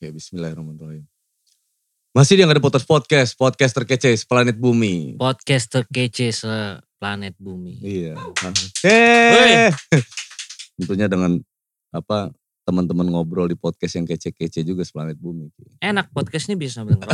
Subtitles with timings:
[0.00, 1.04] Oke, bismillahirrahmanirrahim.
[2.16, 5.20] Masih di Nggak ada Podcast Podcast, podcast terkece planet bumi.
[5.20, 7.76] Podcast terkece seplanet bumi.
[7.84, 8.16] Iya.
[8.80, 9.68] Hehehe.
[10.80, 11.36] Tentunya dengan
[11.92, 12.32] apa
[12.64, 15.52] teman-teman ngobrol di podcast yang kece-kece juga seplanet bumi.
[15.84, 16.96] Enak podcast ini bisa sambil.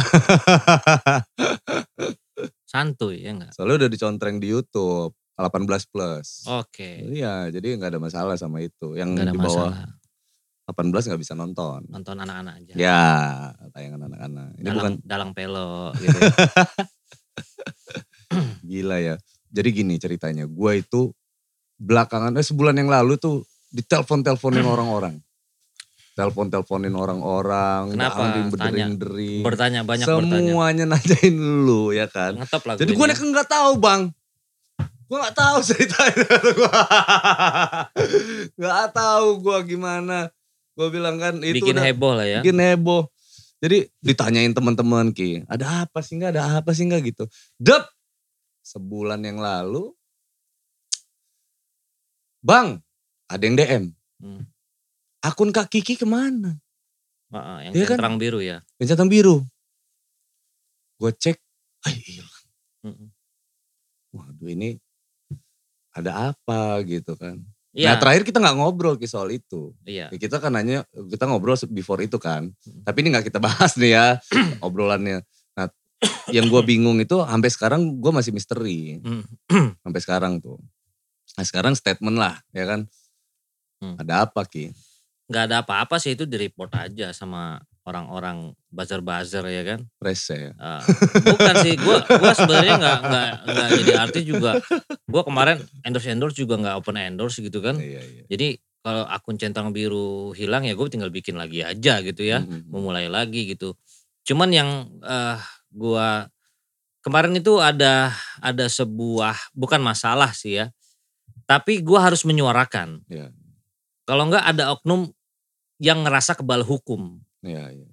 [2.70, 3.50] Santuy ya enggak?
[3.50, 6.46] Soalnya udah dicontreng di YouTube 18 plus.
[6.46, 7.02] Oke.
[7.02, 8.94] Iya, jadi nggak ada masalah sama itu.
[8.94, 10.05] Yang di bawah masalah.
[10.66, 11.86] 18 nggak bisa nonton.
[11.86, 12.72] Nonton anak-anak aja.
[12.74, 13.04] Ya,
[13.70, 14.48] tayangan anak-anak.
[14.58, 16.18] Ini dalang, bukan dalang pelo gitu.
[18.66, 19.14] gila ya.
[19.54, 21.14] Jadi gini ceritanya, gue itu
[21.78, 25.22] belakangan, eh sebulan yang lalu tuh ditelepon-teleponin orang-orang.
[26.16, 28.48] Telepon-teleponin orang-orang, Kenapa?
[28.50, 29.44] berdering-dering.
[29.46, 30.50] bertanya banyak bertanya.
[30.50, 32.34] Semuanya nanyain lu ya kan.
[32.40, 34.02] Ngetop lah Jadi gue gue nih nggak tahu bang.
[35.06, 36.26] Gue nggak tahu ceritanya.
[38.56, 40.32] Gak tahu gue gimana.
[40.76, 42.40] Gue bilang kan itu bikin udah heboh lah ya.
[42.44, 43.08] bikin heboh.
[43.56, 47.24] Jadi ditanyain teman-teman ki, ada apa sih nggak, ada apa sih nggak gitu.
[47.56, 47.88] Dep,
[48.60, 49.96] sebulan yang lalu,
[52.44, 52.76] bang,
[53.32, 53.84] ada yang DM.
[54.20, 54.44] Hmm.
[55.24, 56.60] Akun Kak Kiki ke mana?
[57.32, 58.20] Heeh, yang Iya kan?
[58.20, 58.60] biru ya.
[58.76, 59.40] Yang centang biru.
[61.00, 61.40] Gue cek,
[61.88, 62.44] ah hilang.
[62.84, 63.08] Mm-mm.
[64.12, 64.76] Waduh ini
[65.96, 67.40] ada apa gitu kan.
[67.76, 67.92] Iya.
[67.92, 69.76] Nah terakhir kita nggak ngobrol ki soal itu.
[69.84, 70.08] Iya.
[70.08, 72.48] Ya, kita kan nanya, kita ngobrol before itu kan.
[72.48, 72.80] Hmm.
[72.88, 74.06] Tapi ini nggak kita bahas nih ya
[74.64, 75.20] obrolannya.
[75.52, 75.68] Nah
[76.32, 79.04] yang gue bingung itu sampai sekarang gue masih misteri.
[79.04, 79.22] Hmm.
[79.84, 80.56] Sampai sekarang tuh.
[81.36, 82.80] Nah sekarang statement lah ya kan.
[83.84, 84.00] Hmm.
[84.00, 84.72] Ada apa Ki?
[85.28, 89.80] Nggak ada apa-apa sih itu di report aja sama orang-orang buzzer-buzzer ya kan.
[90.02, 90.52] Rese ya?
[90.52, 90.82] Eh,
[91.22, 94.50] bukan sih, gue gua sebenarnya nggak nggak nggak jadi artis juga.
[95.06, 97.78] Gue kemarin endorse endorse juga nggak open endorse gitu kan.
[97.78, 98.22] Iya, iya.
[98.26, 102.70] Jadi kalau akun centang biru hilang ya gue tinggal bikin lagi aja gitu ya, Mm-mm.
[102.70, 103.78] memulai lagi gitu.
[104.26, 105.38] Cuman yang eh
[105.70, 106.26] gua
[107.06, 108.10] kemarin itu ada
[108.42, 110.74] ada sebuah bukan masalah sih ya,
[111.46, 113.06] tapi gua harus menyuarakan.
[113.06, 113.30] Iya.
[114.06, 115.10] Kalau enggak ada oknum
[115.82, 117.86] yang ngerasa kebal hukum, Iya, iya.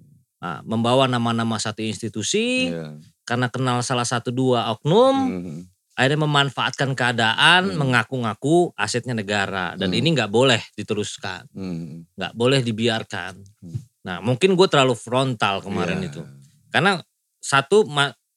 [0.44, 3.00] Nah, membawa nama-nama satu institusi Iya.
[3.24, 5.56] karena kenal salah satu dua oknum, Mhm.
[5.96, 7.78] akhirnya memanfaatkan keadaan, Hmm.
[7.80, 9.98] mengaku-ngaku asetnya negara dan Hmm.
[9.98, 11.48] ini nggak boleh diteruskan.
[11.54, 12.12] Mhm.
[12.18, 13.34] nggak boleh dibiarkan.
[13.62, 13.78] Hmm.
[14.04, 16.08] Nah mungkin gue terlalu frontal kemarin Iya.
[16.12, 16.22] itu.
[16.68, 17.00] Karena
[17.40, 17.86] satu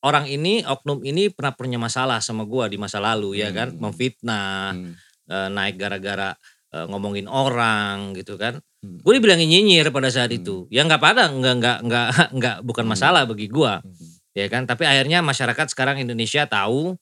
[0.06, 3.74] orang ini, oknum ini pernah punya masalah sama gue di masa lalu ya kan.
[3.76, 3.84] Hmm.
[3.84, 4.94] Memfitnah, Hmm.
[5.52, 6.32] naik gara-gara
[6.68, 8.60] eh, ngomongin orang gitu kan.
[8.88, 9.04] Hmm.
[9.04, 10.40] Gue dibilangin nyinyir pada saat Hmm.
[10.40, 10.56] itu.
[10.72, 12.08] Ya nggak pada, nggak nggak nggak
[12.40, 12.92] nggak bukan Hmm.
[12.96, 14.08] masalah bagi gue Mhm.
[14.32, 14.64] ya kan.
[14.64, 16.96] Tapi akhirnya masyarakat sekarang Indonesia tahu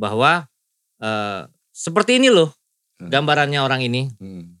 [0.00, 0.48] bahwa
[0.96, 1.44] eh,
[1.76, 2.56] seperti ini loh
[2.96, 3.12] Hmm.
[3.12, 4.08] gambarannya orang ini.
[4.16, 4.56] Mhm.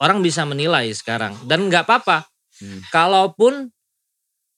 [0.00, 2.24] Orang bisa menilai sekarang dan nggak apa-apa.
[2.60, 2.80] Hmm.
[2.88, 3.68] kalaupun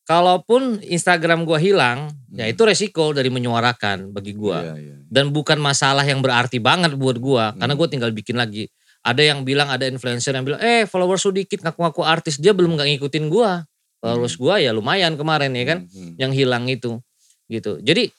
[0.02, 2.52] kalaupun Instagram gua hilang, ya Hmm.
[2.54, 4.58] itu resiko dari menyuarakan bagi gua.
[4.62, 4.96] Iya, iya.
[5.06, 7.78] Dan bukan masalah yang berarti banget buat gua, karena Hmm.
[7.78, 8.66] gua tinggal bikin lagi.
[9.02, 12.78] Ada yang bilang ada influencer yang bilang, "Eh, followers lu dikit ngaku-ngaku artis." Dia belum
[12.78, 13.66] nggak ngikutin gua.
[13.98, 14.42] Followers Hmm.
[14.42, 16.14] gua ya lumayan kemarin ya kan, Mhm.
[16.18, 17.02] yang hilang itu.
[17.50, 17.82] Gitu.
[17.82, 18.10] Jadi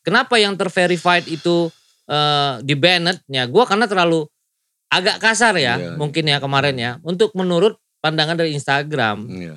[0.00, 1.72] kenapa yang terverified itu
[2.08, 4.24] eh di banned ya gua karena terlalu
[4.88, 9.28] agak kasar ya, Iya, mungkin ya kemarin ya, untuk menurut pandangan dari Instagram.
[9.28, 9.56] Iya.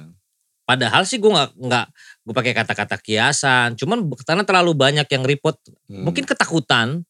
[0.67, 1.85] Padahal sih gue nggak nggak
[2.27, 5.55] gue pakai kata-kata kiasan, cuman karena terlalu banyak yang report,
[5.87, 6.03] Mhm.
[6.03, 7.03] mungkin ketakutan,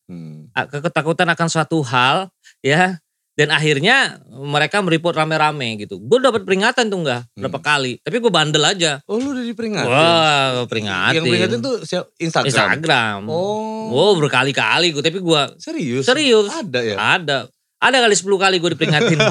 [0.54, 2.30] a- ketakutan akan suatu hal,
[2.62, 5.98] ya, dan akhirnya mereka mereport rame-rame gitu.
[5.98, 7.66] Gue dapat peringatan tuh enggak berapa Hmm.
[7.66, 9.00] kali, tapi gue bandel aja.
[9.08, 9.88] Oh lu udah diperingatin?
[9.90, 11.16] Wah, peringatin.
[11.16, 11.76] Yang peringatin tuh
[12.18, 12.48] Instagram?
[12.52, 13.20] Instagram.
[13.32, 13.88] Oh.
[13.90, 16.04] Wow, berkali-kali gue, tapi gue Serius?
[16.06, 16.52] serius.
[16.52, 16.96] Ada ya?
[17.00, 17.38] Ada.
[17.82, 19.18] Ada kali 10 kali gue diperingatin.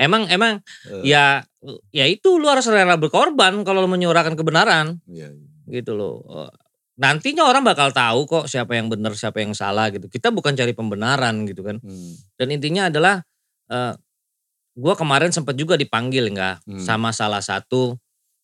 [0.00, 1.44] emang emang Eh, ya
[1.90, 5.00] ya itu lu harus rela berkorban kalau lu menyuarakan kebenaran.
[5.04, 5.28] Iya.
[5.32, 5.80] iya.
[5.80, 6.24] gitu loh.
[6.94, 10.06] Nantinya orang bakal tahu kok siapa yang benar, siapa yang salah gitu.
[10.06, 11.82] Kita bukan cari pembenaran gitu kan.
[11.82, 12.14] Hmm.
[12.38, 13.18] Dan intinya adalah
[13.66, 13.94] eh
[14.74, 16.78] gua kemarin sempat juga dipanggil enggak Hmm.
[16.78, 17.98] sama salah satu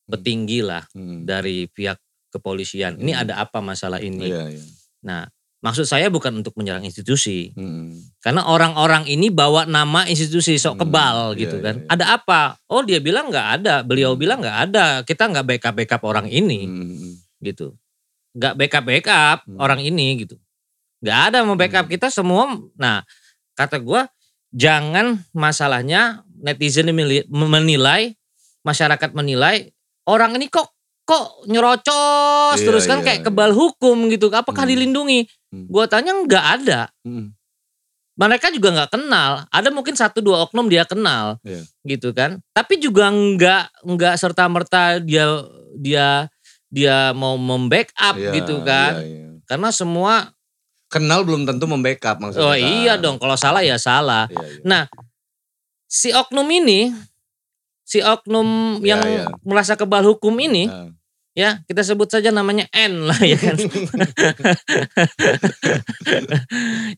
[0.07, 1.23] petinggi lah Hmm.
[1.23, 1.99] dari pihak
[2.35, 2.99] kepolisian.
[2.99, 3.23] Ini Hmm.
[3.27, 4.27] ada apa masalah ini?
[4.31, 4.63] Iya, iya.
[5.07, 5.27] Nah,
[5.63, 7.55] maksud saya bukan untuk menyerang institusi.
[7.55, 7.95] Hmm.
[8.19, 11.77] Karena orang-orang ini bawa nama institusi sok Hmm, kebal iya, gitu iya, kan.
[11.83, 11.87] iya.
[11.87, 12.41] Ada apa?
[12.67, 13.75] Oh dia bilang nggak ada.
[13.87, 14.21] Beliau Hmm.
[14.23, 14.87] bilang nggak ada.
[15.07, 17.15] Kita nggak backup backup orang ini Hmm.
[17.39, 17.79] gitu.
[18.37, 19.59] Nggak backup backup Hmm.
[19.59, 20.37] orang ini gitu.
[21.03, 21.93] Nggak ada mau backup Hmm.
[21.93, 22.47] kita semua.
[22.79, 23.03] Nah
[23.55, 24.07] kata gua
[24.51, 26.91] jangan masalahnya netizen
[27.29, 28.15] menilai
[28.63, 29.71] masyarakat menilai
[30.07, 30.71] orang ini kok
[31.03, 33.27] kok nyerocos Iya, terus kan iya, kayak iya.
[33.27, 34.31] kebal hukum gitu.
[34.31, 34.73] Apakah Hmm.
[34.73, 35.27] dilindungi?
[35.51, 35.67] Hmm.
[35.67, 36.81] Gua tanya nggak ada.
[37.03, 37.35] Hmm.
[38.21, 39.49] mereka juga nggak kenal.
[39.49, 41.65] Ada mungkin satu dua oknum dia kenal, Iya.
[41.89, 42.37] gitu kan.
[42.53, 45.25] Tapi juga nggak nggak serta merta dia
[45.73, 46.29] dia
[46.71, 49.03] dia mau membackup Iya, gitu kan.
[49.03, 49.29] iya, iya.
[49.45, 50.33] Karena semua
[50.87, 52.43] Kenal belum tentu membackup maksudnya.
[52.43, 52.59] oh kan.
[52.59, 53.19] iya dong.
[53.19, 54.27] Kalau salah ya salah.
[54.27, 54.63] Iya, iya.
[54.67, 54.83] Nah,
[55.87, 56.91] si oknum ini,
[57.83, 59.25] si oknum Iya, yang iya.
[59.47, 60.91] merasa kebal hukum ini, Nah,
[61.31, 63.55] ya kita sebut saja namanya N lah ya kan.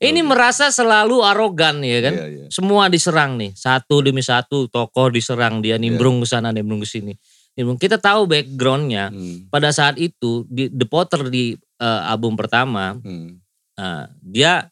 [0.08, 2.14] ini merasa selalu arogan ya kan.
[2.16, 2.44] Iya, iya.
[2.48, 7.12] Semua diserang nih, satu demi satu tokoh diserang dia nimbrung ke sana, nimbrung ke sini.
[7.52, 7.76] Nimbrung.
[7.76, 9.12] Kita tahu backgroundnya.
[9.12, 13.28] Hmm, Pada saat itu di The Potter di eh, album pertama, hmm,
[13.76, 14.64] eh, dia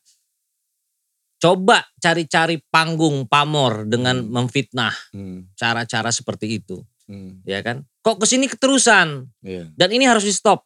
[1.40, 4.28] coba cari-cari panggung pamor dengan Hmm.
[4.30, 7.42] memfitnah hmm, cara-cara seperti itu, hmm.
[7.48, 7.82] ya kan?
[8.00, 9.72] Kok ke sini keterusan Iya.
[9.74, 10.64] dan ini harus di stop.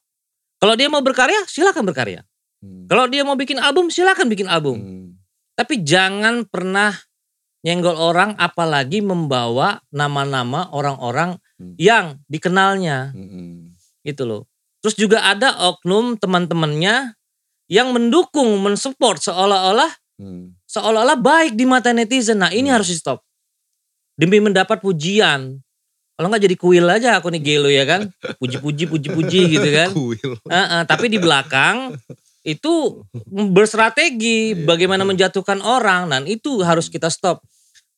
[0.59, 2.27] Kalau dia mau berkarya, silakan berkarya.
[2.59, 4.79] Hmm, Kalau dia mau bikin album, silakan bikin album.
[4.83, 5.09] hmm,
[5.55, 6.91] Tapi jangan pernah
[7.63, 11.79] nyenggol orang, apalagi membawa nama-nama orang-orang Hmm.
[11.79, 13.71] yang dikenalnya, hmm,
[14.03, 14.43] gitu loh.
[14.83, 17.15] Terus juga ada oknum teman-temannya
[17.71, 20.53] yang mendukung, mensupport seolah-olah hmm.
[20.67, 22.43] seolah-olah baik di mata netizen.
[22.43, 22.77] Nah ini Hmm.
[22.77, 23.23] harus di stop.
[24.19, 25.59] Demi mendapat pujian.
[26.15, 28.07] Kalau nggak jadi kuil aja aku nih gelo ya kan.
[28.39, 29.91] Puji-puji, puji-puji gitu kan.
[29.99, 30.39] Kuil.
[30.47, 31.99] Heeh, tapi di belakang
[32.47, 33.03] itu
[33.51, 35.11] berstrategi Iya, bagaimana betul.
[35.17, 36.11] menjatuhkan orang.
[36.15, 37.43] Dan itu harus kita stop.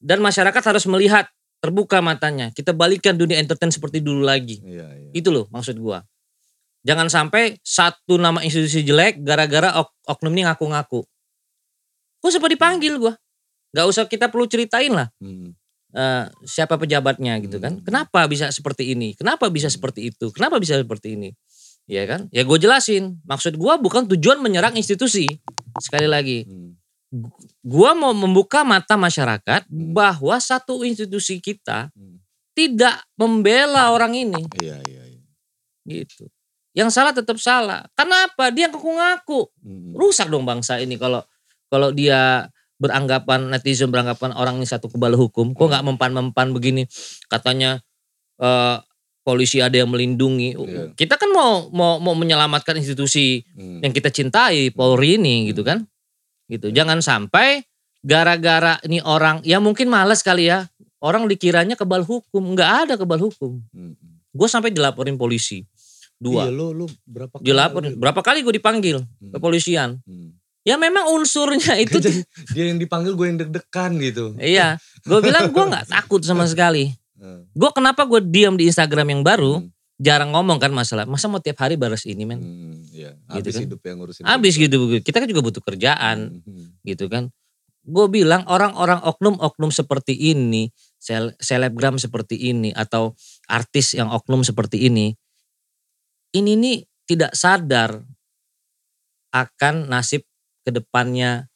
[0.00, 1.28] Dan masyarakat harus melihat
[1.60, 2.52] terbuka matanya.
[2.52, 4.60] Kita balikkan dunia entertain seperti dulu lagi.
[4.62, 5.10] Iya, iya.
[5.12, 6.04] Itu loh maksud gua.
[6.86, 11.02] Jangan sampai satu nama institusi jelek gara-gara ok- oknum ini ngaku-ngaku.
[12.22, 13.18] Gua sempat dipanggil gua.
[13.74, 15.52] Gak usah kita perlu ceritain lah Hmm,
[15.92, 17.76] eh, siapa pejabatnya gitu kan.
[17.80, 17.84] Hmm.
[17.84, 19.12] Kenapa bisa seperti ini?
[19.18, 20.30] Kenapa bisa seperti itu?
[20.32, 21.34] Kenapa bisa seperti ini?
[21.86, 22.26] Ya kan?
[22.34, 23.22] Ya gue jelasin.
[23.26, 25.26] Maksud gua bukan tujuan menyerang institusi.
[25.78, 26.85] Sekali lagi, hmm.
[27.62, 32.18] Gua mau membuka mata masyarakat bahwa satu institusi kita Hmm.
[32.56, 35.22] tidak membela orang ini Iya, iya, iya.
[35.86, 36.26] gitu.
[36.76, 37.88] Yang salah tetap salah.
[37.96, 38.52] Kenapa?
[38.52, 39.48] Dia ngaku-ngaku.
[39.64, 41.24] Hmm, Rusak dong bangsa ini kalau
[41.72, 45.56] kalau dia beranggapan netizen beranggapan orang ini satu kebal hukum.
[45.56, 46.84] Kok nggak mempan-mempan begini?
[47.32, 47.80] Katanya
[48.36, 48.76] eh,
[49.24, 50.52] polisi ada yang melindungi.
[50.52, 50.82] Iya.
[50.92, 53.80] Kita kan mau mau mau menyelamatkan institusi hmm.
[53.80, 55.88] yang kita cintai, Polri ini gitu kan.
[56.46, 56.70] Gitu.
[56.70, 57.62] Jangan sampai
[58.00, 60.66] gara-gara ini orang ya mungkin males kali ya.
[60.96, 63.60] Orang dikiranya kebal hukum, nggak ada kebal hukum.
[63.70, 63.94] Hmm.
[64.32, 65.62] Gue sampai dilaporin polisi.
[66.16, 66.48] Dua.
[66.48, 67.44] Iya, lu, lu berapa kali?
[67.44, 67.92] Dilaporin.
[68.00, 70.00] Berapa kali gue dipanggil Hmm, kepolisian.
[70.02, 70.32] hmm.
[70.66, 72.00] Ya memang unsurnya itu
[72.56, 74.34] dia yang dipanggil gue yang deg-degan gitu.
[74.40, 76.90] Iya, gue bilang gue nggak takut sama sekali.
[77.52, 81.08] Gue kenapa gue diam di Instagram yang baru, hmm, jarang ngomong kan masalah.
[81.08, 82.40] Masa mau tiap hari balas ini men?
[82.40, 83.10] hmm, iya.
[83.32, 83.62] Gitu Habis kan.
[83.68, 84.22] hidup yang ngurusin.
[84.24, 84.62] Abis itu.
[84.68, 86.66] gitu, kita kan juga butuh kerjaan, Hmm, hmm.
[86.84, 87.32] gitu kan.
[87.86, 93.14] Gue bilang orang-orang oknum-oknum seperti ini, sel- selebgram seperti ini, atau
[93.46, 95.14] artis yang oknum seperti ini,
[96.34, 98.02] ini nih tidak sadar
[99.30, 100.26] akan nasib
[100.60, 101.46] ke depannya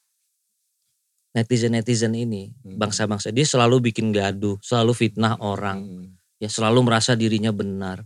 [1.31, 2.79] netizen-netizen ini, Hmm.
[2.79, 3.31] bangsa-bangsa.
[3.31, 5.79] Dia selalu bikin gaduh, selalu fitnah orang.
[5.83, 6.07] Hmm,
[6.39, 8.03] ya selalu merasa dirinya benar.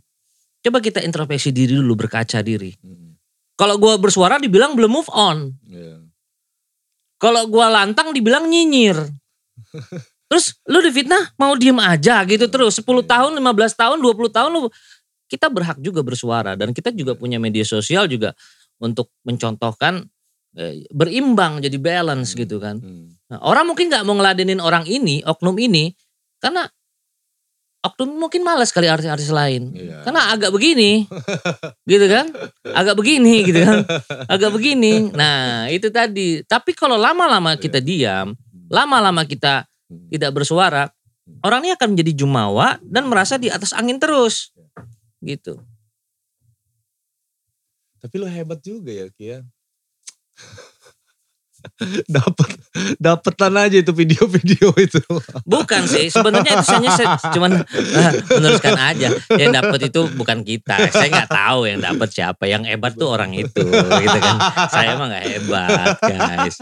[0.64, 2.72] Coba kita introspeksi diri dulu, berkaca diri.
[2.72, 3.12] hmm,
[3.54, 5.52] Kalau gua bersuara dibilang belum move on.
[5.68, 6.00] iya.
[7.20, 8.96] Kalau gua lantang dibilang nyinyir.
[10.28, 13.44] Terus lu difitnah mau diem aja gitu terus 10 tahun, 15
[13.76, 14.66] tahun, 20 tahun lu
[15.30, 18.32] kita berhak juga bersuara dan kita juga punya media sosial juga
[18.80, 20.02] untuk mencontohkan
[20.56, 22.80] eh, berimbang jadi balance Hmm, gitu kan.
[22.80, 23.30] hmm.
[23.30, 25.92] Nah, orang mungkin nggak mau ngeladenin orang ini, oknum ini,
[26.40, 26.66] karena
[27.84, 29.70] oknum mungkin malas kali artis-artis lain.
[29.76, 30.00] Iya.
[30.08, 31.04] Karena agak begini,
[31.92, 32.32] gitu kan?
[32.72, 33.84] Agak begini, gitu kan?
[34.24, 35.12] Agak begini.
[35.12, 36.40] Nah itu tadi.
[36.48, 38.32] Tapi kalau lama-lama kita diam,
[38.72, 40.08] lama-lama kita Hmm.
[40.08, 40.88] tidak bersuara,
[41.44, 44.48] orang ini akan menjadi jumawa dan merasa di atas angin terus,
[45.20, 45.60] gitu.
[48.00, 49.44] Tapi lu hebat juga ya Kia.
[52.06, 52.50] Dapat
[52.96, 55.00] dapetan aja itu video-video itu.
[55.44, 59.08] Bukan sih, sebenarnya itu saya cuman eh, meneruskan aja.
[59.34, 60.76] Yang dapat itu bukan kita.
[60.90, 62.44] Saya nggak tahu yang dapat siapa.
[62.46, 64.36] Yang hebat tuh orang itu, gitu kan.
[64.70, 66.56] Saya emang nggak hebat, guys.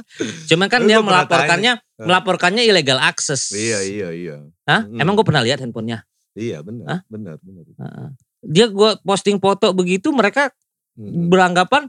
[0.48, 3.50] Cuman kan Lu dia melaporkannya, melaporkannya illegal access.
[3.52, 4.36] iya iya iya.
[4.64, 4.86] Hah?
[4.86, 4.98] Hmm.
[5.00, 6.06] Emang gue pernah lihat handphonenya.
[6.32, 7.00] Iya benar Hah?
[7.12, 7.64] benar benar.
[7.66, 8.08] Heeh.
[8.42, 10.50] Dia gue posting foto begitu, mereka
[10.92, 11.32] Hmm.
[11.32, 11.88] beranggapan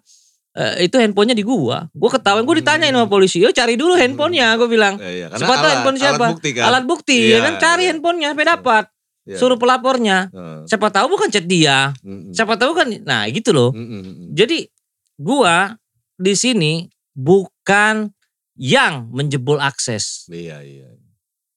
[0.53, 1.89] eh, itu handphonenya di gua.
[1.89, 4.53] Gue ketahuan, gue ditanyain sama polisi, yo cari dulu handphonenya.
[4.55, 5.27] Gue bilang, Iya, iya.
[5.27, 6.15] Karena siapa tahu alat- handphone siapa?
[6.19, 6.63] Alat bukti kan.
[6.65, 7.89] alat bukti, Iya, ya kan cari iya.
[7.89, 8.83] handphonenya, sampai dapat.
[9.24, 9.38] Iya.
[9.39, 10.17] Suruh pelapornya.
[10.29, 10.57] Heeh.
[10.67, 11.95] Siapa tahu bukan chat dia.
[12.01, 12.31] Mm-mm.
[12.31, 13.72] Siapa tahu kan, nah gitu loh.
[13.72, 14.31] Mm-mm.
[14.31, 14.67] Jadi
[15.15, 15.74] gua
[16.13, 18.12] di sini bukan
[18.53, 20.89] yang menjebol akses, Iya iya.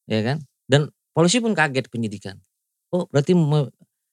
[0.06, 0.40] ya kan?
[0.64, 2.40] Dan polisi pun kaget penyidikan.
[2.88, 3.34] Oh, berarti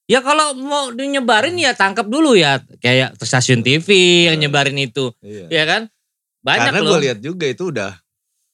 [0.03, 3.88] Ya kalau mau nyebarin ya tangkap dulu ya kayak stasiun TV
[4.27, 5.48] yang nyebarin itu, Iya.
[5.48, 5.81] ya kan?
[6.43, 7.95] Banyak Karena gue lihat juga itu udah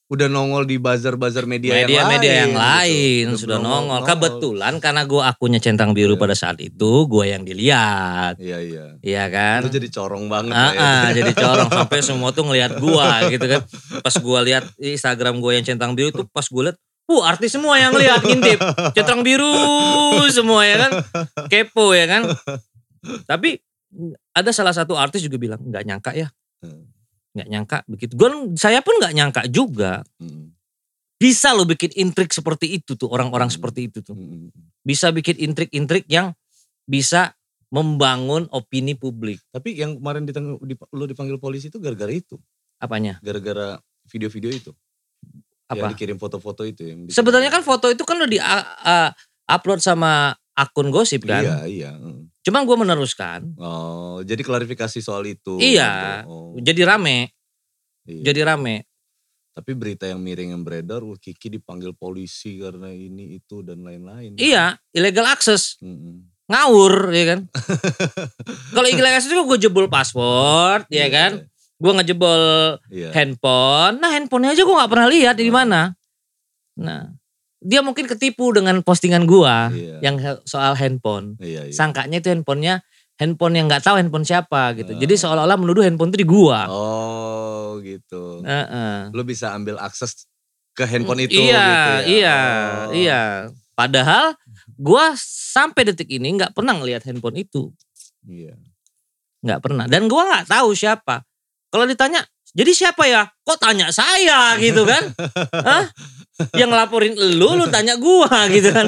[0.09, 2.05] udah nongol di buzzer-buzzer media, media-media
[2.45, 2.53] yang lain.
[2.53, 3.39] yang lain gitu.
[3.45, 4.01] sudah nongol.
[4.01, 4.09] nongol.
[4.09, 6.21] Kebetulan karena gue akunnya centang biru Iya.
[6.21, 8.85] pada saat itu, gue yang dilihat, Iya iya.
[9.01, 9.65] iya kan?
[9.65, 11.17] Itu jadi corong banget Ah, ya.
[11.17, 13.61] jadi corong sampai semua tuh ngelihat gua gitu kan.
[14.05, 16.77] Pas gua lihat Instagram gua yang centang biru tuh pas gua lihat,
[17.09, 18.61] "Wah, artis semua yang lihat ngintip.
[18.93, 19.49] Centang biru
[20.29, 20.91] semua ya kan.
[21.49, 22.29] Kepo ya kan.
[23.25, 23.57] Tapi
[24.31, 26.29] ada salah satu artis juga bilang, "nggak nyangka ya."
[27.33, 28.13] Nggak nyangka begitu.
[28.13, 30.05] Gua saya pun nggak nyangka juga.
[31.19, 34.15] Bisa loh bikin intrik seperti itu tuh orang-orang seperti itu tuh.
[34.85, 36.31] Bisa bikin intrik-intrik yang
[36.85, 37.35] bisa
[37.69, 39.37] membangun opini publik.
[39.51, 42.39] Tapi yang kemarin ditang- dip- lu dipanggil polisi itu gara-gara itu.
[42.79, 43.19] Apanya?
[43.21, 43.77] Gara-gara
[44.09, 44.71] video-video itu.
[45.69, 45.77] Apa?
[45.79, 49.13] Yang dikirim foto-foto itu yang di- Sebenarnya kan foto itu kan udah di a-
[49.47, 51.41] upload sama akun gosip kan.
[51.41, 51.91] Iya, iya.
[51.93, 52.41] mm.
[52.41, 53.53] Cuman gue meneruskan.
[53.55, 55.61] Oh, jadi klarifikasi soal itu.
[55.61, 56.25] Iya.
[56.25, 57.29] Oh, Jadi rame,
[58.03, 58.23] iya.
[58.25, 58.89] jadi rame.
[59.49, 64.39] Tapi berita yang miring yang beredar, wah Kiki dipanggil polisi karena ini itu dan lain-lain.
[64.39, 66.31] Iya, illegal access, Mm-mm.
[66.47, 67.39] ngawur ya kan.
[68.75, 71.43] Kalau illegal access itu gue jebol password, ya kan.
[71.79, 72.41] Gue ngejebol
[72.91, 73.09] Iya.
[73.15, 73.97] handphone.
[73.97, 75.95] Nah handphonenya aja gue nggak pernah lihat di mana.
[76.75, 77.11] Nah,
[77.59, 79.99] dia mungkin ketipu dengan postingan gua Iya.
[79.99, 80.15] yang
[80.47, 81.35] soal handphone.
[81.39, 81.75] Iya, iya.
[81.75, 82.79] Sangkanya itu handphonenya
[83.19, 84.95] handphone yang nggak tahu handphone siapa gitu.
[84.95, 84.99] Oh.
[84.99, 86.71] Jadi seolah-olah menuduh handphone itu di gua.
[86.71, 88.39] Oh, gitu.
[88.47, 89.11] Heeh.
[89.11, 90.23] Lu bisa ambil akses
[90.71, 91.99] ke handphone itu iya, gitu ya.
[92.07, 92.91] iya, Oh.
[92.95, 93.21] iya.
[93.75, 94.35] Padahal
[94.75, 97.75] gua sampai detik ini nggak pernah ngelihat handphone itu,
[98.23, 98.55] Iya.
[99.43, 99.83] nggak pernah.
[99.83, 101.27] Dan gua nggak tahu siapa.
[101.69, 103.29] Kalau ditanya, jadi siapa ya?
[103.45, 105.13] Kok tanya saya gitu kan?
[105.53, 105.85] Hah?
[106.55, 108.87] Yang laporin lu, lu tanya gua gitu kan.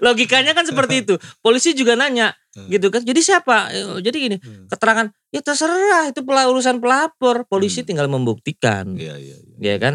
[0.00, 1.14] Logikanya kan seperti itu.
[1.40, 2.32] Polisi juga nanya
[2.68, 3.04] gitu kan.
[3.04, 3.70] Jadi siapa?
[4.00, 4.66] Jadi gini, Hmm.
[4.66, 7.46] keterangan ya terserah itu urusan pelapor.
[7.46, 7.88] Polisi Hmm.
[7.92, 8.96] tinggal membuktikan.
[8.96, 9.56] Iya, iya, iya.
[9.60, 9.94] ya kan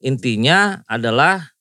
[0.00, 1.52] intinya adalah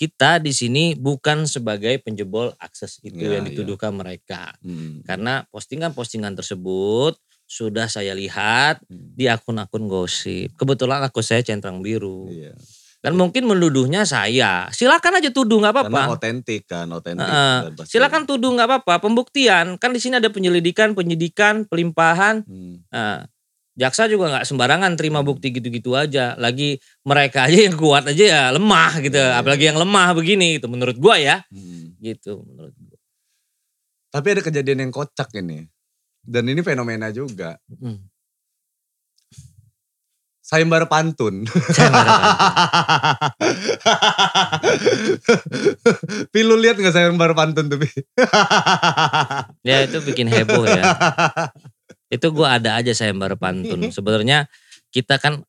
[0.00, 3.54] kita di sini bukan sebagai penjebol akses itu Ya, yang ya.
[3.54, 5.04] dituduhkan mereka Hmm.
[5.04, 7.18] karena postingan-postingan tersebut
[7.52, 9.12] sudah saya lihat Hmm.
[9.12, 12.56] di akun-akun gosip kebetulan akun saya centang biru Iya.
[13.04, 17.28] dan mungkin menuduhnya saya silakan aja tuduh nggak Karena apa-apa otentik kan, otentik.
[17.76, 22.80] Pasti- silakan tuduh nggak apa-apa pembuktian kan di sini ada penyelidikan penyidikan pelimpahan Hmm.
[22.88, 23.28] Nah,
[23.72, 26.36] jaksa juga nggak sembarangan terima bukti gitu-gitu aja.
[26.36, 29.16] Lagi mereka aja yang kuat aja ya lemah gitu.
[29.16, 29.40] Iya, iya.
[29.40, 31.40] Apalagi yang lemah begini itu menurut gua ya.
[31.48, 31.96] Hmm.
[31.96, 32.98] Gitu menurut gua.
[34.12, 35.71] Tapi ada kejadian yang kocak ini.
[36.22, 37.58] Dan ini fenomena juga.
[37.68, 37.98] Hmm.
[40.42, 41.48] Sayembara pantun.
[41.48, 42.18] Saya marah.
[46.28, 47.88] Pi lu lihat gak sayembara pantun tuh Pi?
[49.68, 50.82] ya itu bikin heboh ya.
[52.12, 53.88] Itu gua ada aja sayembara pantun.
[53.88, 54.44] Sebenarnya
[54.92, 55.40] kita kan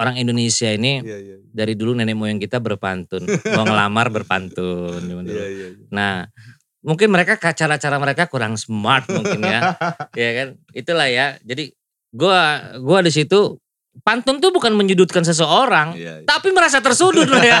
[0.00, 1.36] orang Indonesia ini Iya, iya.
[1.52, 3.28] dari dulu nenek moyang kita berpantun.
[3.28, 5.04] Mau ngelamar berpantun.
[5.04, 5.20] dulu.
[5.28, 5.66] Iya, iya.
[5.76, 5.86] iya.
[5.92, 6.26] Nah,
[6.82, 9.74] mungkin mereka cara-cara mereka kurang smart mungkin ya.
[10.22, 10.48] ya kan?
[10.74, 11.38] Itulah ya.
[11.40, 11.70] Jadi
[12.10, 13.56] gua gua di situ
[14.02, 16.26] pantun tuh bukan menyudutkan seseorang, Iya, iya.
[16.26, 17.60] tapi merasa tersudut loh ya.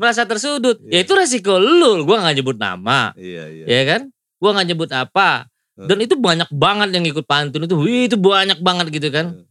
[0.00, 0.80] merasa tersudut.
[0.88, 1.04] Ya Iya.
[1.04, 2.04] itu resiko lu.
[2.08, 3.64] Gua nggak nyebut nama, Iya, iya.
[3.68, 4.00] ya kan?
[4.40, 5.46] Gua nggak nyebut apa.
[5.78, 7.78] Dan itu banyak banget yang ikut pantun itu.
[7.78, 9.46] Wih, itu banyak banget gitu kan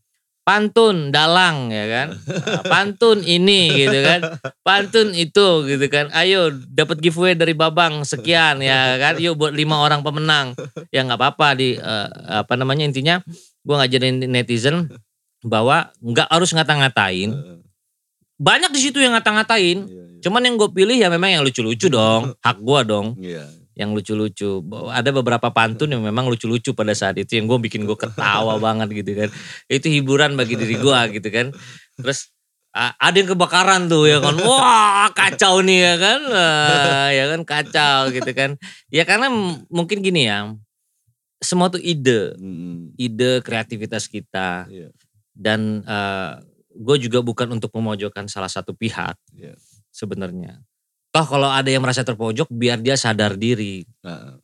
[0.48, 2.08] pantun dalang ya kan?
[2.16, 4.39] Nah, pantun ini gitu kan?
[4.63, 6.08] Pantun itu gitu kan?
[6.16, 9.20] Ayo dapat giveaway dari babang sekian ya kan?
[9.20, 10.56] Yuk buat lima orang pemenang.
[10.88, 12.08] Ya nggak apa-apa di eh,
[12.39, 13.20] apa namanya intinya
[13.68, 14.88] gua ngajarin netizen
[15.44, 17.36] bahwa nggak harus ngata-ngatain.
[18.39, 19.84] Banyak di situ yang ngata-ngatain.
[19.84, 20.22] Iya, iya.
[20.24, 22.32] cuman yang gue pilih ya memang yang lucu-lucu dong.
[22.46, 23.20] Hak gua dong.
[23.20, 23.51] Iya.
[23.77, 24.65] Yang lucu-lucu.
[24.89, 28.89] Ada beberapa pantun yang memang lucu-lucu pada saat itu yang gue bikin gue ketawa banget
[29.05, 29.29] gitu kan.
[29.69, 31.53] Itu hiburan bagi diri gue gitu kan.
[31.93, 32.34] Terus
[32.74, 34.34] ada yang kebakaran tuh ya kan.
[34.41, 36.22] Wah kacau nih ya kan.
[37.13, 38.57] Ya kan kacau gitu kan.
[38.89, 39.29] Ya karena
[39.69, 40.57] mungkin gini ya.
[41.38, 42.34] Semua tuh ide.
[42.41, 42.98] Mm-mm.
[42.98, 44.65] Ide kreativitas kita.
[44.74, 44.89] Iya.
[45.38, 45.86] Dan
[46.77, 49.53] gue juga bukan untuk memojokkan salah satu pihak Iya.
[49.93, 50.62] sebenarnya.
[51.18, 54.38] Toh kalau ada yang merasa terpojok biar dia sadar diri Heeh.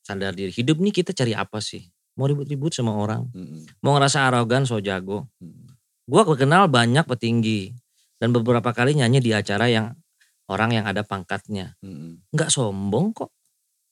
[0.00, 0.48] sadar diri.
[0.48, 1.84] Hidup nih kita cari apa sih?
[2.16, 3.68] Mau ribut-ribut sama orang, Mm-mm.
[3.84, 5.28] mau ngerasa arogan so jago.
[5.36, 5.76] Mm-mm.
[6.08, 7.76] Gua kenal banyak petinggi
[8.16, 9.92] dan beberapa kali nyanyi di acara yang
[10.48, 11.76] orang yang ada pangkatnya.
[11.84, 12.24] Mm-mm.
[12.32, 13.28] Nggak sombong kok,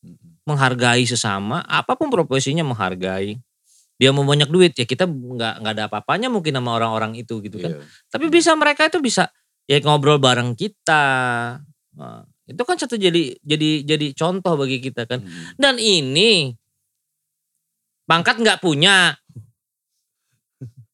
[0.01, 0.41] Mm-mm.
[0.49, 3.37] menghargai sesama, apa pun profesinya menghargai.
[3.95, 7.63] dia mau banyak duit ya kita nggak nggak ada apa-apanya mungkin sama orang-orang itu gitu
[7.63, 7.79] kan.
[7.79, 7.85] Iya.
[8.11, 9.31] Tapi bisa mereka itu bisa
[9.69, 11.05] ya ngobrol bareng kita.
[11.95, 15.23] Nah, itu kan satu jadi jadi jadi contoh bagi kita kan.
[15.23, 15.55] Mm.
[15.55, 16.51] Dan ini
[18.05, 19.15] pangkat nggak punya,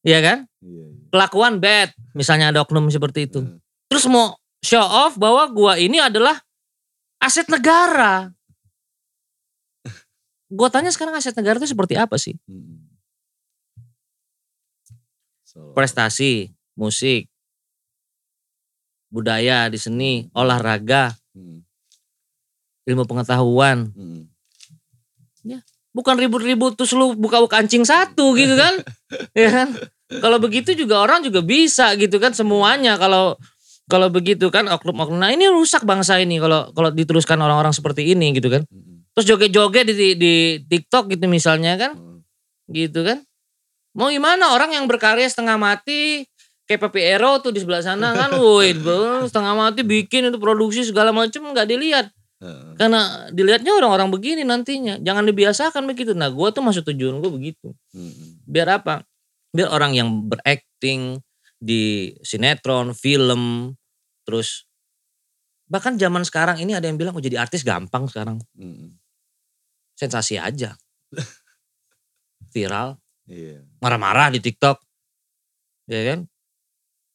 [0.11, 0.45] ya kan?
[0.61, 1.09] Iya, iya.
[1.09, 3.41] Kelakuan bad, misalnya ada oknum seperti itu.
[3.41, 3.57] Hmm.
[3.89, 6.37] Terus mau show off bahwa gua ini adalah
[7.17, 8.29] aset negara.
[10.57, 12.37] Gua tanya sekarang aset negara itu seperti apa sih?
[12.45, 12.91] Mm.
[15.51, 17.30] So, Prestasi, musik,
[19.11, 21.59] budaya di seni, olahraga, mm,
[22.87, 23.91] ilmu pengetahuan.
[23.91, 24.23] mm.
[25.91, 28.79] Bukan ribut-ribut terus lu buka kancing satu gitu kan.
[29.35, 29.67] ya kan?
[30.07, 33.35] Kalau begitu juga orang juga bisa gitu kan semuanya kalau
[33.91, 35.19] kalau begitu kan oknum-oknum.
[35.19, 38.63] Nah ini rusak bangsa ini kalau kalau diteruskan orang-orang seperti ini gitu kan.
[38.71, 41.99] Mm, Terus joget-joget di, di, di TikTok gitu misalnya kan.
[41.99, 42.17] mm.
[42.71, 43.19] Gitu kan.
[43.91, 46.23] Mau gimana orang yang berkarya setengah mati
[46.71, 48.31] kayak Papi Ero tuh di sebelah sana kan.
[48.39, 48.71] Woi
[49.27, 52.07] setengah mati bikin itu produksi segala macam nggak dilihat.
[52.79, 54.97] Karena dilihatnya orang-orang begini nantinya.
[55.03, 56.15] Jangan dibiasakan begitu.
[56.15, 57.75] Nah gue tuh maksud tujuan gue begitu.
[58.47, 59.03] Biar apa?
[59.51, 61.19] Biar orang yang berakting
[61.61, 63.75] di sinetron, film,
[64.25, 64.65] terus
[65.69, 68.41] bahkan zaman sekarang ini ada yang bilang oh jadi artis gampang sekarang.
[69.93, 70.73] Sensasi aja.
[72.55, 72.97] Viral,
[73.29, 73.61] Iya.
[73.79, 74.81] marah-marah di TikTok.
[75.87, 76.19] Ya kan?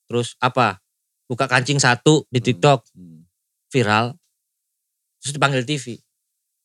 [0.06, 0.78] Terus apa?
[1.26, 3.26] Buka kancing satu di TikTok, Mm,
[3.68, 4.14] viral.
[5.18, 5.98] Terus dipanggil TV.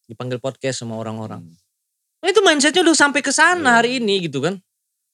[0.06, 1.42] Dipanggil podcast sama orang-orang.
[1.42, 1.56] mm.
[2.22, 3.78] Nah, itu mindsetnya udah sampai ke sana Iya.
[3.82, 4.62] hari ini gitu kan.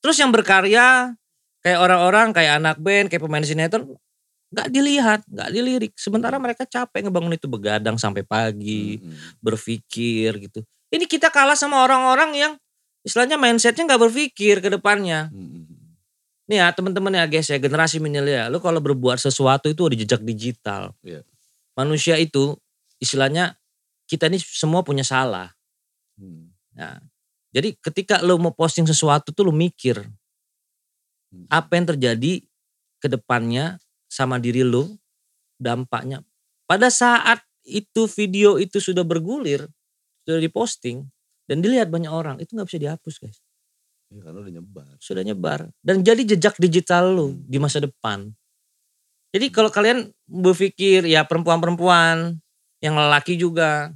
[0.04, 1.16] Terus yang berkarya
[1.64, 3.96] kayak orang-orang kayak anak band, kayak pemain sinetron
[4.52, 5.94] nggak dilihat, nggak dilirik.
[5.96, 9.18] Sementara mereka capek ngebangun itu begadang sampai pagi, Mm, mm.
[9.40, 10.60] berpikir gitu.
[10.92, 12.54] Ini kita kalah sama orang-orang yang
[13.04, 15.32] istilahnya mindsetnya nggak berpikir ke depannya.
[15.32, 15.57] Mm, mm.
[16.48, 20.22] Nih ya teman-teman ya guys ya generasi milenial, lu kalau berbuat sesuatu itu ada jejak
[20.24, 20.96] digital.
[21.04, 21.22] Iya.
[21.76, 22.56] Manusia itu
[23.04, 23.60] istilahnya
[24.08, 25.52] kita ini semua punya salah.
[26.16, 26.48] Mm.
[26.80, 27.04] Nah,
[27.52, 30.08] jadi ketika lo mau posting sesuatu tuh lo mikir
[31.28, 31.44] Hmm.
[31.52, 32.34] apa yang terjadi
[33.04, 34.88] ke depannya sama diri lo,
[35.60, 36.24] dampaknya.
[36.64, 39.68] Pada saat itu video itu sudah bergulir,
[40.24, 41.04] sudah diposting
[41.52, 43.40] dan dilihat banyak orang, itu nggak bisa dihapus guys.
[44.12, 44.88] Ya, karena udah nyebar.
[45.04, 47.44] Sudah nyebar dan jadi jejak digital lo Hmm.
[47.44, 48.32] di masa depan.
[49.36, 52.40] Jadi kalau kalian berpikir ya perempuan-perempuan,
[52.80, 53.92] yang lelaki juga,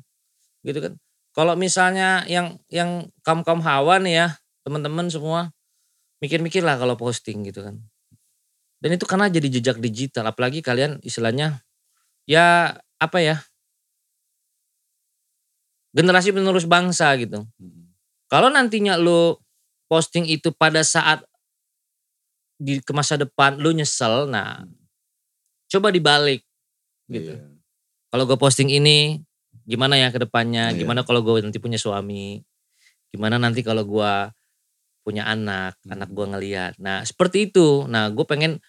[0.65, 0.93] gitu kan.
[1.35, 4.27] Kalau misalnya yang yang kaum kaum hawa nih ya
[4.67, 5.49] teman-teman semua
[6.23, 7.79] mikir-mikir lah kalau posting gitu kan.
[8.81, 11.61] Dan itu karena jadi jejak digital, apalagi kalian istilahnya
[12.29, 13.37] ya apa ya
[15.93, 17.43] generasi penerus bangsa gitu.
[17.59, 17.91] Mm,
[18.31, 19.35] Kalau nantinya lu
[19.91, 21.19] posting itu pada saat
[22.55, 24.63] di ke masa depan lu nyesel, nah
[25.67, 26.47] coba dibalik
[27.11, 27.35] gitu.
[27.35, 27.43] Iya.
[28.07, 29.19] Kalau gue posting ini
[29.67, 30.71] gimana ya ke depannya?
[30.71, 30.79] Iya.
[30.79, 32.39] Gimana kalau gue nanti punya suami?
[33.11, 34.13] Gimana nanti kalau gue
[35.03, 35.99] punya anak, Hmm.
[35.99, 36.73] anak gue ngeliat.
[36.79, 37.83] Nah seperti itu.
[37.91, 38.63] Nah gue pengen,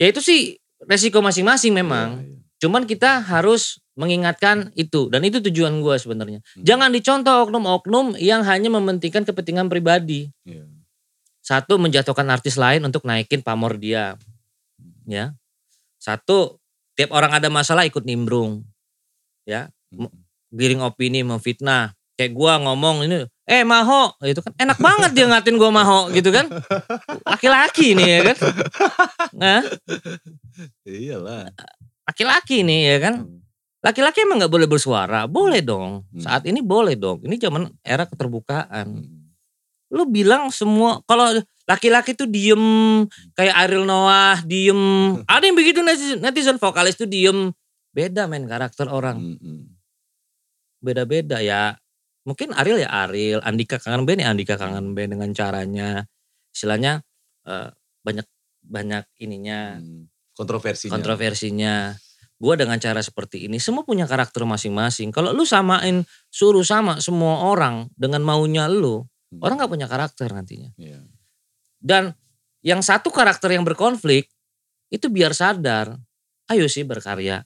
[0.00, 2.18] ya itu sih resiko masing-masing memang.
[2.18, 2.38] Iya, iya.
[2.58, 6.38] Cuman kita harus mengingatkan itu dan itu tujuan gue sebenarnya.
[6.54, 6.62] Hmm.
[6.62, 10.30] Jangan dicontoh oknum-oknum yang hanya mementingkan kepentingan pribadi.
[10.46, 10.70] Iya.
[11.42, 14.14] Satu menjatuhkan artis lain untuk naikin pamor dia.
[15.02, 15.34] Ya.
[15.98, 16.62] Satu
[16.94, 18.62] tiap orang ada masalah ikut nimbrung.
[19.42, 19.74] Ya.
[19.90, 20.12] Mm,
[20.54, 21.92] Giring opini memfitnah.
[22.18, 26.34] Kayak gua ngomong ini, eh Maho, itu kan enak banget dia ngatin gua Maho gitu
[26.34, 26.50] kan.
[27.22, 28.36] Laki-laki nih ya kan.
[29.38, 29.62] Nah,
[30.82, 31.54] Iyalah.
[32.02, 33.14] laki-laki nih ya kan.
[33.22, 33.38] Mm,
[33.78, 36.02] Laki-laki emang nggak boleh bersuara, boleh dong.
[36.10, 36.22] Hmm.
[36.22, 37.22] Saat ini boleh dong.
[37.22, 38.88] Ini zaman era keterbukaan.
[38.90, 39.16] mm.
[39.88, 41.32] lu bilang semua kalau
[41.64, 42.60] laki-laki tuh diem
[43.32, 44.76] kayak Ariel Noah diem
[45.32, 47.48] ada yang begitu netizen, netizen vokalis tuh diem
[47.96, 49.16] beda main karakter orang
[50.84, 51.72] beda-beda ya
[52.28, 56.04] mungkin Ariel ya Ariel Andika kangen band ya Andika kangen band dengan caranya
[56.52, 57.00] istilahnya
[57.48, 57.72] eh,
[58.04, 58.26] banyak
[58.60, 60.04] banyak ininya Mm.
[60.36, 60.94] Kontroversinya.
[60.94, 61.74] kontroversinya
[62.38, 67.50] gue dengan cara seperti ini semua punya karakter masing-masing kalau lu samain suruh sama semua
[67.50, 69.44] orang dengan maunya lu Mm.
[69.44, 71.04] orang nggak punya karakter nantinya Iya.
[71.78, 72.16] Dan
[72.64, 74.26] yang satu karakter yang berkonflik
[74.88, 75.94] itu biar sadar,
[76.50, 77.44] ayo sih berkarya,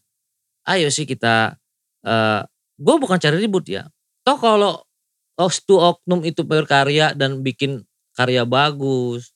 [0.71, 1.59] ayo sih kita,
[2.07, 2.43] eh
[2.79, 3.87] gue bukan cari ribut ya.
[4.23, 4.79] Toh kalau
[5.37, 7.83] Ostu Oknum itu berkarya dan bikin
[8.15, 9.35] karya bagus,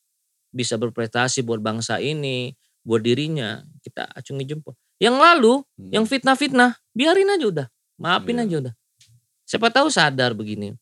[0.54, 2.54] bisa berprestasi buat bangsa ini,
[2.86, 4.74] buat dirinya, kita acungi jempol.
[4.96, 5.90] Yang lalu, Mm.
[5.92, 7.66] yang fitnah-fitnah, biarin aja udah,
[8.00, 8.44] maafin Iya.
[8.48, 8.74] aja udah.
[9.46, 10.72] Siapa tahu sadar begini.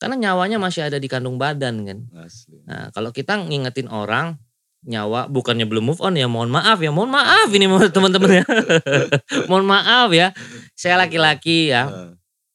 [0.00, 1.98] Karena nyawanya masih ada di kandung badan kan.
[2.24, 2.56] Asli.
[2.64, 4.40] Nah, kalau kita ngingetin orang
[4.80, 8.44] nyawa bukannya belum move on ya mohon maaf ya mohon maaf ini teman-teman ya
[9.52, 10.32] mohon maaf ya
[10.72, 12.12] saya laki-laki ya Nah,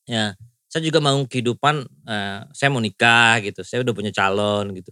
[0.10, 0.26] ya
[0.66, 4.90] saya juga mau kehidupan eh, saya mau nikah gitu saya udah punya calon gitu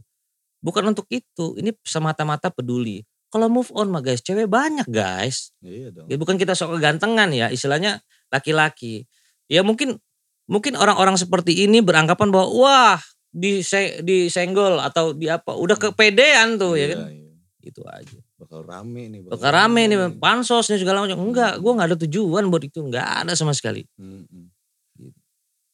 [0.61, 3.01] bukan untuk itu ini semata-mata peduli
[3.33, 5.49] kalau move on mah guys cewek banyak guys.
[5.65, 6.05] Iya dong.
[6.05, 7.97] ya bukan kita sok kegantengan ya istilahnya
[8.29, 9.09] laki-laki.
[9.49, 9.97] Ya mungkin
[10.45, 12.99] mungkin orang-orang seperti ini beranggapan bahwa wah
[13.33, 13.65] di
[14.05, 15.57] disenggol atau di apa.
[15.57, 17.09] Udah kepedean tuh ya Iya, kan?
[17.09, 17.33] iya.
[17.63, 18.19] itu aja.
[18.37, 19.19] Bakal rame nih.
[19.25, 21.17] bakal rame nih pansos nih segala macam.
[21.17, 23.81] Enggak gua nggak ada tujuan buat itu nggak ada sama sekali.
[23.97, 24.51] Mm-mm.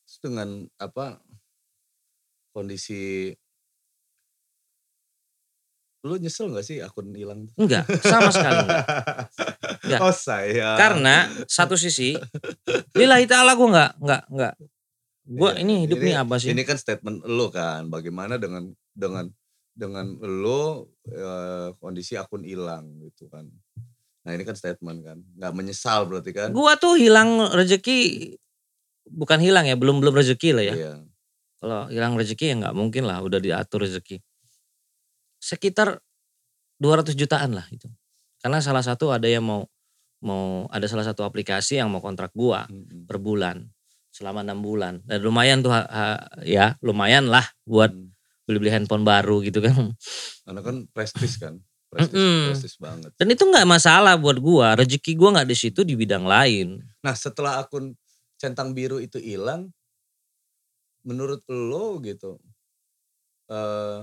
[0.07, 1.19] Terus dengan apa
[2.53, 3.33] kondisi
[6.01, 7.51] lu nyesel gak sih akun hilang?
[7.53, 8.85] enggak sama sekali enggak
[9.83, 9.99] Enggak.
[10.05, 10.75] Oh saya.
[10.75, 12.15] karena satu sisi
[12.93, 14.53] lillahi ta'ala gue nggak nggak nggak
[15.29, 19.27] gue Iya, ini hidup nih apa sih Ini kan statement lo kan, bagaimana dengan dengan
[19.71, 23.45] dengan lo eh, kondisi akun hilang gitu kan.
[24.19, 26.49] Nah ini kan statement kan, nggak menyesal berarti kan?
[26.49, 27.99] gue tuh hilang rezeki
[29.05, 30.93] bukan hilang ya belum belum rezeki lah ya Iya.
[31.57, 34.21] kalau hilang rezeki ya nggak mungkin lah udah diatur rezeki
[35.39, 35.99] sekitar
[36.79, 37.87] 200 jutaan lah itu
[38.39, 39.67] karena salah satu ada yang mau
[40.19, 43.07] mau ada salah satu aplikasi yang mau kontrak gua Mm-mm.
[43.07, 43.63] per bulan
[44.11, 48.11] selama enam bulan dan lumayan tuh ha- ha- ya lumayan lah buat Mm.
[48.43, 49.95] beli-beli handphone baru gitu kan
[50.43, 52.49] Karena kan prestis kan, prestis, Mm-mm.
[52.49, 53.11] prestis banget.
[53.15, 57.15] dan itu nggak masalah buat gua rezeki gua nggak di situ di bidang lain Nah
[57.15, 57.95] setelah akun
[58.35, 59.67] centang biru itu hilang,
[61.03, 62.39] menurut lo gitu,
[63.47, 63.99] eh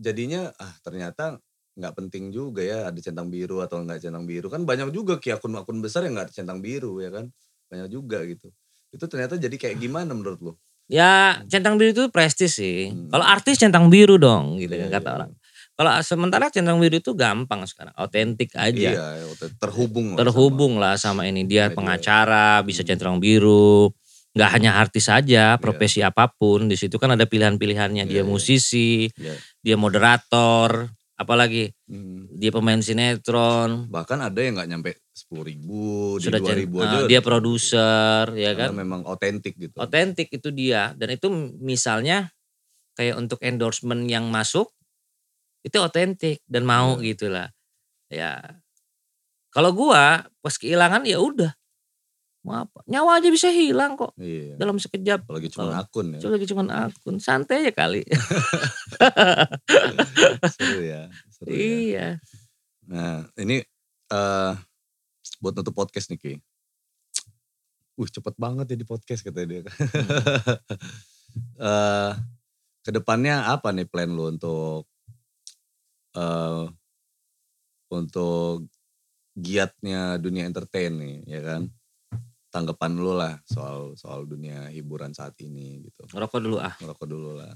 [0.00, 1.36] jadinya ah ternyata
[1.76, 5.36] nggak penting juga ya ada centang biru atau nggak centang biru kan banyak juga ki
[5.36, 7.28] akun-akun besar yang nggak ada centang biru ya kan
[7.70, 8.48] banyak juga gitu.
[8.90, 10.52] Itu ternyata jadi kayak gimana menurut lo?
[10.90, 13.14] ya centang biru itu prestis sih Hmm.
[13.14, 15.30] kalau artis centang biru dong gitu Iya, kan kata iya, orang
[15.78, 19.06] kalau sementara centang biru itu gampang sekarang otentik aja Iya,
[19.62, 20.18] terhubung.
[20.18, 22.90] lah terhubung lah sama ini dia pengacara bisa Hmm.
[22.90, 23.94] centang biru
[24.30, 28.28] nggak hanya artis saja profesi apa pun di situ kan ada pilihan-pilihannya Iya, dia iya.
[28.28, 29.34] musisi Iya.
[29.60, 31.68] dia moderator apalagi.
[31.84, 32.30] Hmm.
[32.32, 36.76] dia pemain sinetron Bahkan ada yang nggak nyampe sepuluh ribu, di sudah dua cen- ribu
[36.80, 36.98] eh, aja.
[37.04, 39.76] dia produser ya kan memang otentik gitu.
[39.76, 41.28] otentik itu dia dan itu
[41.60, 42.30] misalnya
[42.96, 44.70] kayak untuk endorsement yang masuk
[45.60, 47.04] itu otentik dan mau Iya.
[47.12, 47.48] gitulah
[48.08, 48.40] ya
[49.50, 51.52] kalau gua pas kehilangan ya udah
[52.40, 54.56] mau apa nyawa aja bisa hilang kok Iya.
[54.56, 56.24] dalam sekejap Apalagi cuma akun ya.
[56.24, 58.00] Lagi cuman akun santai aja kali
[60.56, 61.12] Seru ya.
[61.28, 61.52] Seru ya.
[61.52, 62.06] iya
[62.88, 63.60] Nah ini
[64.10, 64.52] eh
[65.38, 66.32] buat nutup podcast nih Ki.
[67.94, 69.60] Wih cepet banget ya di podcast kata dia.
[71.60, 72.12] eh
[72.80, 74.88] ke depannya apa nih plan lu untuk
[76.16, 76.64] eh
[77.90, 78.66] untuk
[79.36, 81.62] giatnya dunia entertain nih ya kan?
[82.50, 86.02] Tanggapan lu lah soal soal dunia hiburan saat ini gitu.
[86.10, 86.74] rokok dulu ah.
[86.82, 87.54] Ngerokok dulu lah.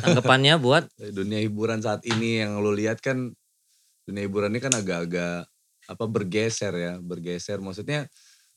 [0.00, 0.88] tanggapannya buat?
[1.20, 3.36] Dunia hiburan saat ini yang lu lihat kan
[4.08, 5.44] dunia hiburan ini kan agak-agak
[5.92, 7.60] apa bergeser ya bergeser.
[7.60, 8.08] Maksudnya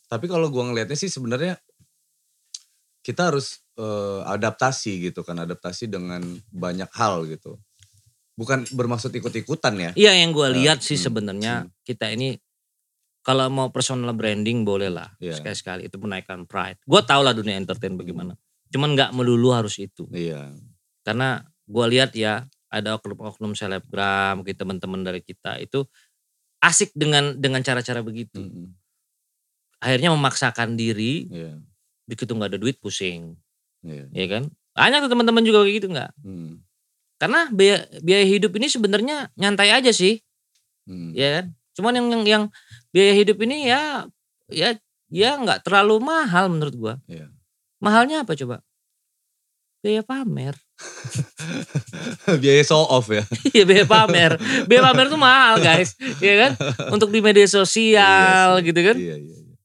[0.07, 1.59] tapi kalau gua ngelihatnya sih sebenarnya
[3.03, 7.59] kita harus eh, adaptasi gitu kan adaptasi dengan banyak hal gitu.
[8.39, 9.91] Bukan bermaksud ikut-ikutan ya.
[9.99, 12.39] Iya yang gua Eh, lihat sih hmm, sebenarnya kita ini
[13.21, 15.37] kalau mau personal branding boleh lah Iya.
[15.37, 16.81] sekali-sekali itu menaikkan pride.
[16.89, 18.33] Gua tau lah dunia entertain bagaimana.
[18.73, 20.09] Cuman nggak melulu harus itu.
[20.09, 20.57] Iya.
[21.05, 25.85] Karena gua lihat ya ada oknum-oknum selebgram kita teman-teman dari kita itu
[26.63, 28.37] asik dengan dengan cara-cara begitu.
[28.41, 28.77] Mm-mm.
[29.81, 31.57] akhirnya memaksakan diri iya.
[32.05, 33.33] begitu nggak ada duit pusing.
[33.81, 34.05] Iya.
[34.13, 34.43] Ya kan?
[34.77, 36.11] Banyak teman-teman juga kayak gitu nggak?
[36.21, 36.61] Mm,
[37.17, 40.21] karena biaya, biaya hidup ini sebenarnya nyantai aja sih.
[40.85, 41.17] Mm.
[41.17, 41.45] ya kan?
[41.73, 42.43] Cuman yang yang, yang
[42.91, 44.05] biaya hidup ini ya
[44.51, 44.75] ya
[45.11, 46.95] ya nggak terlalu mahal menurut gua.
[47.07, 47.27] Iya.
[47.81, 48.61] mahalnya apa coba?
[49.81, 50.53] Biaya pamer.
[52.41, 53.25] Biaya show off ya.
[53.57, 54.37] Iya biaya pamer.
[54.69, 55.97] Biaya pamer tuh mahal guys.
[56.21, 56.51] Ya kan?
[56.93, 58.95] Untuk di media sosial Iya gitu kan?
[59.01, 59.55] Iya iya iya.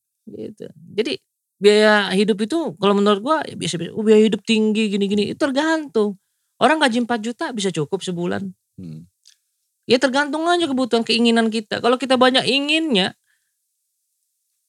[0.49, 0.67] gitu.
[0.97, 1.12] Jadi
[1.61, 5.25] biaya hidup itu kalau menurut gua ya biasa biasa oh, biaya hidup tinggi gini gini.
[5.37, 6.17] Itu tergantung.
[6.57, 8.49] Orang gaji 4 juta bisa cukup sebulan.
[8.81, 9.05] Mm,
[9.87, 11.79] Ya tergantung aja kebutuhan keinginan kita.
[11.79, 13.14] Kalau kita banyak inginnya,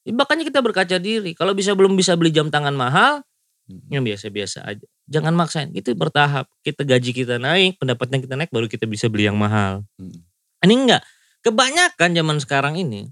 [0.06, 1.34] ya makanya kita berkaca diri.
[1.34, 3.26] Kalau bisa belum bisa beli jam tangan mahal,
[3.66, 3.90] mm.
[3.90, 4.86] yang biasa-biasa aja.
[5.10, 5.74] Jangan maksain.
[5.74, 6.46] Itu bertahap.
[6.62, 9.82] Kita gaji kita naik, pendapatnya kita naik, baru kita bisa beli yang mahal.
[9.98, 10.22] Mm.
[10.70, 11.04] Ini enggak.
[11.42, 13.10] Kebanyakan zaman sekarang ini,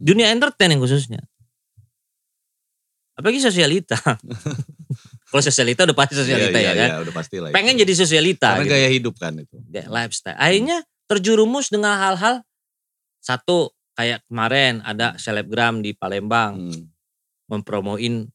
[0.00, 1.20] dunia entertain yang khususnya.
[3.12, 4.00] Apalagi sosialita.
[5.32, 6.88] Kalau sosialita udah pasti sosialita Iya, ya iya, kan.
[6.88, 7.50] iya, udah pasti lah.
[7.56, 7.88] Pengen itu.
[7.88, 8.74] jadi sosialita Karena gitu.
[8.76, 9.56] gaya hidup kan itu.
[9.64, 10.36] Gaya lifestyle.
[10.36, 12.40] Akhirnya terjerumus dengan hal-hal
[13.20, 16.88] satu kayak kemarin ada selebgram di Palembang Hmm.
[17.46, 18.32] mempromoin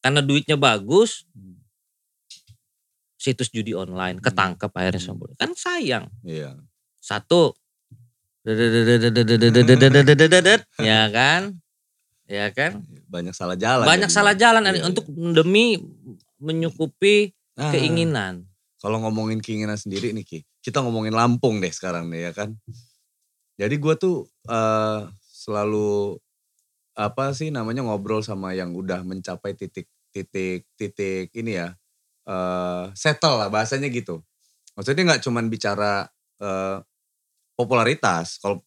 [0.00, 1.60] karena duitnya bagus Hmm.
[3.18, 4.22] situs judi online.
[4.22, 6.06] Ketangkep akhirnya semua kan sayang.
[6.22, 6.56] Iya.
[6.98, 7.52] satu.
[10.78, 11.40] Ya kan?
[12.28, 12.84] Ya kan?
[13.08, 13.84] Banyak salah jalan.
[13.84, 14.62] banyak salah jalan.
[14.64, 15.80] Iya, untuk demi
[16.38, 18.46] menyukupi Ah, keinginan
[18.78, 22.54] Kalau ngomongin keinginan sendiri nih Ki, kita ngomongin Lampung deh sekarang nih ya kan.
[23.58, 26.18] Jadi gue tuh eh, selalu
[26.98, 31.68] apa sih namanya ngobrol sama yang udah mencapai titik titik titik ini ya
[32.28, 34.22] eh settle lah bahasanya gitu.
[34.78, 36.06] Maksudnya nggak cuman bicara
[36.42, 36.78] eh,
[37.58, 38.62] popularitas, kalau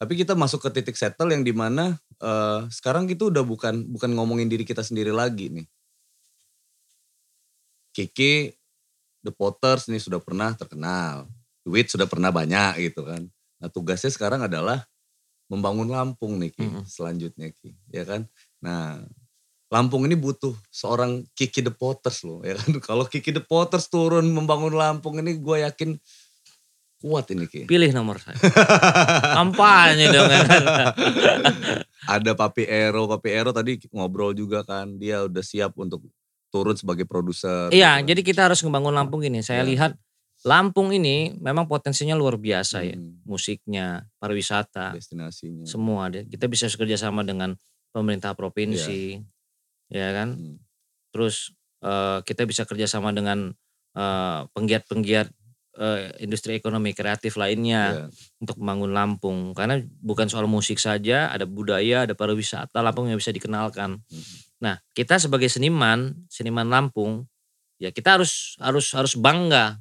[0.00, 4.10] tapi kita masuk ke titik settle yang di mana eh, sekarang itu udah bukan bukan
[4.16, 5.66] ngomongin diri kita sendiri lagi nih.
[7.94, 8.50] Kiki
[9.24, 11.24] The Potters ini sudah pernah terkenal.
[11.64, 13.24] Duit sudah pernah banyak gitu kan.
[13.56, 14.84] Nah tugasnya sekarang adalah
[15.48, 16.68] membangun Lampung nih Ki.
[16.68, 16.84] Mm-mm.
[16.84, 17.72] Selanjutnya Ki.
[17.88, 18.28] Ya kan.
[18.60, 19.00] Nah
[19.72, 22.44] Lampung ini butuh seorang Kiki The Potters loh.
[22.44, 22.68] Ya kan.
[22.92, 25.96] Kalau Kiki The Potters turun membangun Lampung ini gue yakin
[27.04, 27.68] kuat ini Ki.
[27.68, 28.32] pilih nomor saya
[29.36, 30.40] kampanye dong kan
[32.16, 33.04] Ada Papi Ero.
[33.04, 35.00] Papi Ero tadi ngobrol juga kan.
[35.00, 36.04] Dia udah siap untuk
[36.54, 37.74] turun sebagai produser.
[37.74, 38.08] iya gitu kan.
[38.08, 39.68] jadi kita harus membangun Lampung ini saya Iya.
[39.68, 39.92] lihat
[40.44, 45.64] Lampung ini memang potensinya luar biasa ya Hmm, musiknya pariwisata Destinasinya.
[45.64, 46.22] semua deh.
[46.24, 47.56] Kita bisa bekerja sama dengan
[47.90, 49.18] pemerintah provinsi,
[49.88, 50.36] ya kan.
[50.36, 50.56] Hmm.
[51.10, 53.56] Terus eh, kita bisa kerjasama dengan
[53.94, 55.32] eh, penggiat-penggiat
[55.74, 58.06] eh, industri ekonomi kreatif lainnya Iya.
[58.38, 59.38] untuk membangun Lampung.
[59.52, 63.96] Karena bukan soal musik saja, ada budaya, ada pariwisata Lampung yang bisa dikenalkan.
[63.96, 64.24] Hmm.
[64.64, 67.28] Nah, kita sebagai seniman, seniman Lampung,
[67.76, 69.76] ya kita harus harus harus bangga,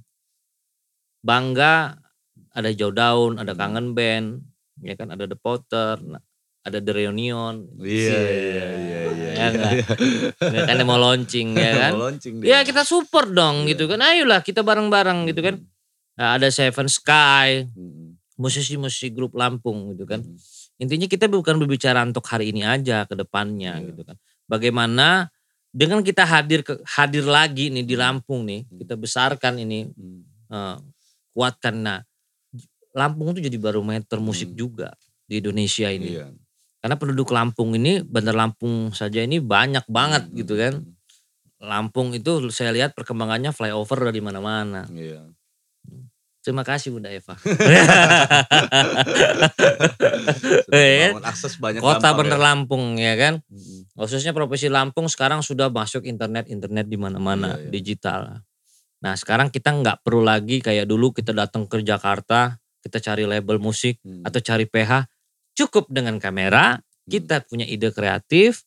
[1.24, 1.96] bangga.
[2.54, 3.62] Ada Jauh Daun, ada Hmm.
[3.65, 4.46] Kangen Band,
[4.78, 6.22] ya kan, ada The Potter, nah,
[6.62, 7.65] ada The Reunion.
[7.82, 9.02] Iya, iya, iya, iya,
[9.34, 9.86] Ya iya, iya.
[10.54, 11.91] Ya kan mau launching ya kan.
[11.98, 13.74] Mau launching Ya kita support dong Iya.
[13.74, 14.06] gitu kan.
[14.06, 15.56] Ayolah kita bareng-bareng gitu kan.
[16.13, 20.22] Nah, ada Seven Sky, Hmm, musisi-musisi grup Lampung gitu kan.
[20.22, 20.38] hmm,
[20.78, 23.88] Intinya kita bukan berbicara untuk hari ini aja ke depannya Iya.
[23.89, 24.17] gitu kan.
[24.53, 25.33] Bagaimana
[25.73, 28.03] dengan kita hadir ke hadir lagi nih di Hmm.
[28.05, 28.77] Lampung nih, Hmm.
[28.85, 29.89] kita besarkan ini
[30.53, 30.77] eh,
[31.33, 31.99] kuatkan nah
[32.93, 34.57] Lampung itu jadi barometer musik Hmm.
[34.69, 34.89] juga
[35.25, 36.13] di Indonesia ini.
[36.13, 36.29] Iya.
[36.77, 40.73] Karena penduduk Lampung ini, Bandar Lampung saja ini banyak banget Hmm, gitu kan.
[41.57, 44.85] Lampung itu saya lihat perkembangannya flyover dari mana-mana.
[44.93, 45.25] Iya.
[46.43, 47.39] Terima kasih Bunda Eva.
[50.73, 51.15] Iya.
[51.15, 52.43] membangun akses banyak Kota Bandar ya.
[52.51, 53.34] Lampung ya kan.
[53.47, 57.69] Hmm, Khususnya Provinsi Lampung sekarang sudah masuk internet-internet di mana-mana Iya, iya.
[57.71, 58.21] digital.
[59.03, 63.60] Nah sekarang kita nggak perlu lagi kayak dulu kita datang ke Jakarta, kita cari label
[63.60, 65.08] musik hmm, atau cari PH.
[65.53, 68.65] Cukup dengan kamera, hmm, kita punya ide kreatif,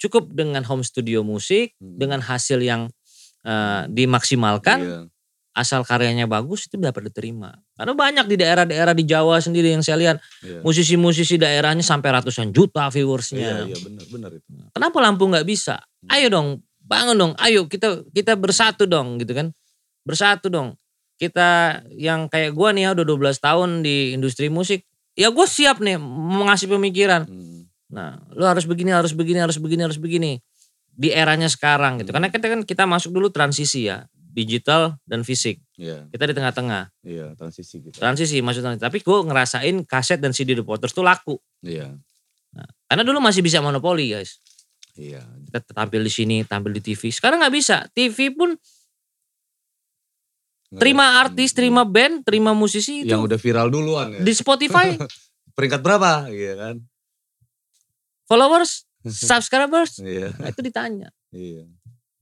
[0.00, 2.90] cukup dengan home studio musik, hmm, dengan hasil yang
[3.46, 5.00] eh, dimaksimalkan, iya,
[5.54, 7.54] asal karyanya bagus itu dapat diterima.
[7.74, 10.60] Karena banyak di daerah-daerah di Jawa sendiri yang saya lihat iya.
[10.62, 13.66] musisi-musisi daerahnya sampai ratusan juta viewersnya.
[13.66, 14.48] iya benar benar itu.
[14.70, 15.82] Kenapa Lampung nggak bisa?
[16.08, 17.32] Ayo dong, bangun dong.
[17.42, 19.50] Ayo kita kita bersatu dong, gitu kan?
[20.06, 20.78] Bersatu dong.
[21.18, 24.86] Kita yang kayak gua nih ya udah 12 tahun di industri musik,
[25.18, 27.26] ya gue siap nih mengasih pemikiran.
[27.26, 27.58] Hmm,
[27.88, 30.44] Nah, lu harus begini, harus begini, harus begini, harus begini.
[30.92, 32.12] Di eranya sekarang gitu.
[32.12, 32.20] Hmm.
[32.20, 35.58] Karena kita kan kita masuk dulu transisi ya, digital dan fisik.
[35.74, 36.92] Iya, Kita di tengah-tengah.
[37.02, 37.96] iya transisi gitu.
[37.96, 38.76] Transisi maksudnya.
[38.76, 41.36] Tapi gue ngerasain kaset dan CD The Potters tuh laku.
[41.60, 41.96] Iya,
[42.88, 44.40] Karena dulu masih bisa monopoli guys.
[44.94, 45.22] iya.
[45.48, 47.08] Kita tampil di sini, tampil di TV.
[47.08, 47.86] Sekarang nggak bisa.
[47.92, 48.52] TV pun
[50.76, 54.20] terima artis, terima band, terima musisi itu yang udah viral duluan ya.
[54.20, 54.92] di Spotify.
[55.56, 56.28] Peringkat berapa?
[56.28, 56.76] Iya kan?
[58.28, 58.84] followers,
[59.24, 61.08] subscribers, Iya, nah itu ditanya.
[61.32, 61.64] iya.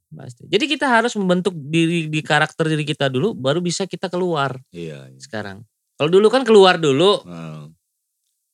[0.07, 0.47] Pasti.
[0.47, 5.11] Jadi kita harus membentuk diri di karakter diri kita dulu, baru bisa kita keluar Iya,
[5.11, 5.19] iya.
[5.19, 5.67] sekarang.
[5.99, 7.25] Kalau dulu kan keluar dulu,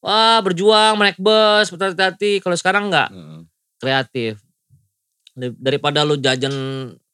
[0.02, 2.40] wah berjuang, naik bus, berhati-hati.
[2.40, 3.08] Kalau sekarang nggak,
[3.78, 4.40] kreatif.
[5.34, 6.54] Dari- Daripada lu jajan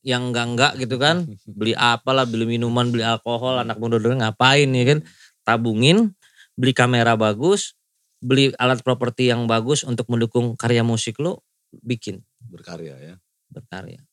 [0.06, 1.26] yang enggak-enggak gitu kan,
[1.58, 4.98] beli apalah, beli minuman, beli alkohol, anak muda dulu ngapain ya kan.
[5.44, 6.12] Tabungin,
[6.54, 7.74] beli kamera bagus,
[8.20, 13.14] beli alat properti yang bagus untuk mendukung karya musik lo, bikin, berkarya ya.
[13.48, 14.04] berkarya.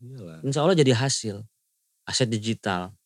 [0.00, 0.40] Iyalah.
[0.40, 1.44] Insya Allah jadi hasil,
[2.08, 2.96] aset digital.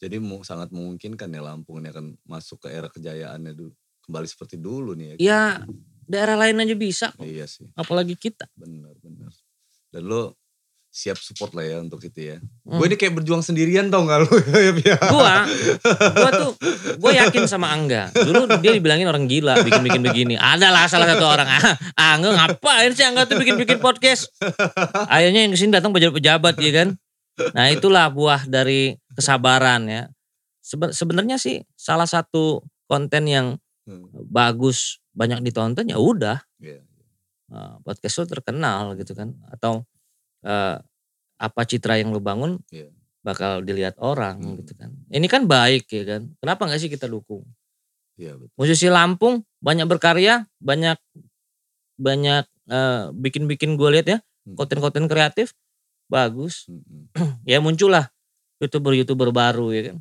[0.00, 3.72] Jadi sangat memungkinkan ya Lampung ini akan masuk ke era kejayaannya dulu.
[4.04, 5.16] Kembali seperti dulu nih ya.
[5.16, 5.40] Ya
[6.04, 8.44] daerah lain aja bisa kok, Iya sih, apalagi kita.
[8.52, 9.32] benar benar.
[9.88, 10.36] Dan lo
[10.94, 12.36] siap support lah ya untuk itu ya.
[12.62, 12.78] Hmm.
[12.78, 14.30] Gue ini kayak berjuang sendirian tau gak lu?
[14.86, 14.94] ya.
[15.10, 15.42] Gua,
[16.14, 16.50] gua tuh,
[16.94, 18.14] gue yakin sama Angga.
[18.14, 20.34] Dulu dia dibilangin orang gila, bikin-bikin begini.
[20.38, 24.30] Adalah salah satu orang, ah, Angga ngapain sih Angga tuh bikin-bikin podcast?
[25.10, 26.88] Akhirnya yang ke sini datang pejabat-pejabat ya kan.
[27.58, 30.02] Nah itulah buah dari kesabaran ya.
[30.62, 33.46] Seben- Sebenarnya sih salah satu konten yang
[33.84, 36.40] Hmm, bagus, banyak ditonton ya udah.
[36.56, 36.80] Iya.
[37.52, 39.36] eh, podcast lu terkenal gitu kan.
[39.52, 39.84] Atau
[40.44, 40.76] eh,
[41.40, 42.88] apa citra yang lu bangun Iya.
[43.24, 44.56] bakal dilihat orang Hmm.
[44.60, 44.92] gitu kan.
[45.08, 46.22] Ini kan baik ya kan.
[46.38, 47.42] Kenapa nggak sih kita dukung?
[48.20, 48.54] Iya betul.
[48.60, 51.00] Musisi Lampung banyak berkarya, banyak
[51.98, 54.56] banyak eh, bikin-bikin gue lihat ya Hmm.
[54.60, 55.56] konten-konten kreatif
[56.08, 56.68] bagus.
[56.68, 57.08] Mm-mm.
[57.48, 58.12] Ya muncullah
[58.60, 59.96] youtuber-youtuber baru ya kan.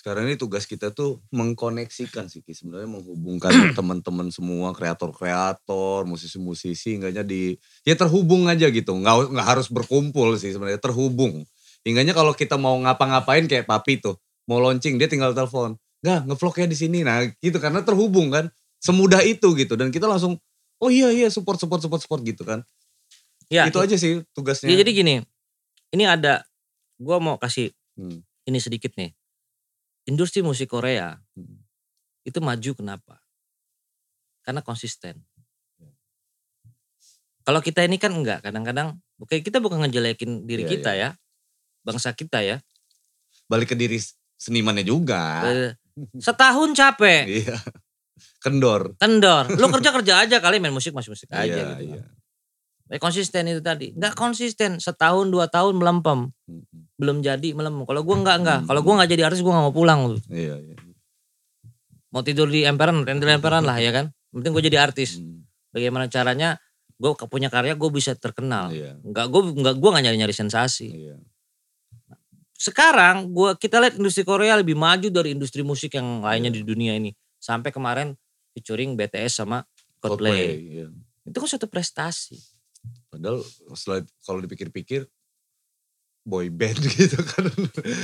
[0.00, 7.60] Sekarang ini tugas kita tuh mengkoneksikan sih sebenarnya menghubungkan teman-teman semua kreator-kreator, musisi-musisi enggaknya di
[7.84, 8.96] ya terhubung aja gitu.
[8.96, 11.44] Nggak nggak harus berkumpul sih sebenarnya terhubung.
[11.84, 14.16] Hingganya kalau kita mau ngapa-ngapain kayak papi tuh,
[14.48, 15.76] mau launching dia tinggal telepon.
[16.00, 16.98] Nggak, ngevlognya di sini.
[17.04, 18.48] Nah, gitu karena terhubung kan.
[18.80, 20.40] Semudah itu gitu dan kita langsung
[20.80, 22.64] oh iya iya support support support support gitu kan.
[23.52, 24.72] Ya, itu aja sih tugasnya.
[24.72, 25.14] ya jadi gini.
[25.92, 26.40] Ini ada
[26.96, 29.12] gue mau kasih Hmm, ini sedikit nih.
[30.10, 31.58] Industri musik Korea hmm,
[32.26, 33.22] itu maju kenapa?
[34.42, 35.22] Karena konsisten.
[37.40, 41.10] Kalau kita ini kan enggak, kadang-kadang oke kita bukan ngejelekin diri Iya, kita ya.
[41.86, 42.60] Bangsa kita ya.
[43.48, 43.96] Balik ke diri
[44.36, 45.46] senimannya juga.
[46.20, 47.56] Setahun capek, Iya.
[48.40, 48.96] Kendor.
[49.00, 49.48] kendor.
[49.56, 51.96] Lu kerja-kerja aja kali main musik masih musik aja Iya, gitu.
[51.96, 52.04] iya.
[52.90, 53.94] Eh, konsisten itu tadi.
[53.94, 56.34] Enggak konsisten, setahun dua tahun melempem.
[56.98, 57.86] Belum jadi melempem.
[57.86, 58.58] Kalau gua enggak enggak.
[58.60, 58.66] Hmm.
[58.66, 60.00] Kalau gua enggak jadi artis gua enggak mau pulang.
[60.26, 60.76] Iya, iya.
[62.10, 64.10] Mau tidur di emperan, tidur di emperan lah ya kan.
[64.34, 65.22] Penting gua jadi artis.
[65.70, 66.58] Bagaimana caranya
[67.00, 68.74] gue punya karya gue bisa terkenal.
[68.74, 70.90] Iya, Enggak gue enggak gue enggak nyari-nyari sensasi.
[70.90, 71.16] iya.
[72.58, 76.98] Sekarang gua kita lihat industri Korea lebih maju dari industri musik yang lainnya di dunia
[76.98, 77.14] ini.
[77.40, 78.18] Sampai kemarin
[78.52, 79.62] featuring BTS sama
[80.02, 80.58] Coldplay.
[80.58, 80.86] iya.
[81.24, 82.49] Itu kan suatu prestasi.
[83.10, 83.42] Padahal
[83.74, 85.04] setelah kalau dipikir-pikir
[86.22, 87.50] boy band gitu kan.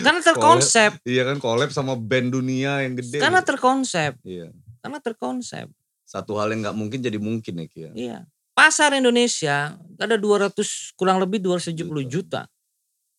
[0.02, 3.22] Karena terkonsep, Iya kan collab sama band dunia yang gede.
[3.22, 3.54] karena gitu.
[3.54, 4.50] terkonsep, Iya.
[4.82, 5.66] karena terkonsep.
[6.06, 7.90] Satu hal yang nggak mungkin jadi mungkin ya Ki ya.
[7.94, 8.18] Iya.
[8.56, 12.48] Pasar Indonesia ada 200 kurang lebih 270 juta.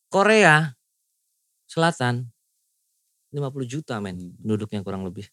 [0.09, 0.73] Korea
[1.67, 2.31] Selatan
[3.35, 4.33] 50 juta men Hmm.
[4.39, 5.27] penduduknya kurang lebih.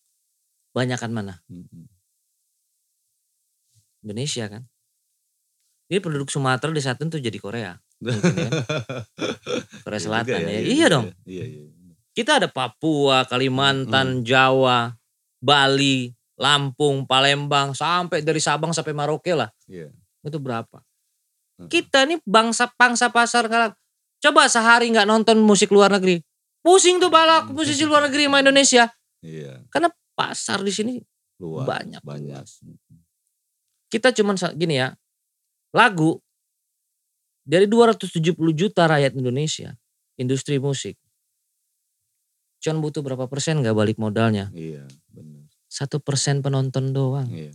[0.74, 1.34] Banyakan mana?
[1.46, 1.86] Hmm,
[4.04, 4.62] Indonesia kan.
[5.84, 7.72] Jadi penduduk Sumatera di saat itu jadi Korea.
[8.00, 8.50] Mungkin ya.
[9.84, 10.60] Korea Iya Selatan juga ya.
[10.60, 11.04] Iya, Iya dong.
[11.04, 11.14] ya.
[11.28, 11.62] Iya, iya.
[12.14, 14.24] Kita ada Papua, Kalimantan, Hmm.
[14.24, 14.94] Jawa,
[15.38, 19.50] Bali, Lampung, Palembang, sampai dari Sabang sampai Maroke lah.
[19.66, 19.90] Iya.
[20.22, 20.80] Itu berapa?
[21.58, 21.68] Hmm.
[21.68, 23.74] Kita nih bangsa pangsa pasar kalah.
[24.18, 26.22] Coba sehari nggak nonton musik luar negeri.
[26.64, 28.88] Pusing tuh balak musisi luar negeri sama Indonesia.
[29.20, 29.60] Iya.
[29.68, 30.92] Karena pasar di sini
[31.42, 31.66] Luas.
[31.66, 32.46] Banyak, Banyak.
[33.90, 34.94] kita cuman gini ya.
[35.74, 36.22] Lagu
[37.44, 39.74] dari 270 juta rakyat Indonesia,
[40.16, 40.96] industri musik.
[42.64, 44.48] Cuman butuh berapa persen nggak balik modalnya?
[44.54, 45.44] Iya, benar.
[45.68, 47.52] Satu persen penonton doang, Iya.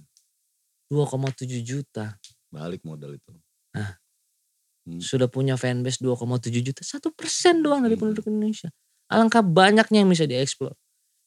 [0.92, 2.20] 2,7 juta.
[2.52, 3.34] Balik modal itu.
[3.74, 5.00] Hmm.
[5.02, 8.10] Sudah punya fanbase 2,7 juta, satu persen doang dari Hmm.
[8.10, 8.70] penduduk Indonesia.
[9.10, 10.74] Alangkah banyaknya yang bisa dieksplor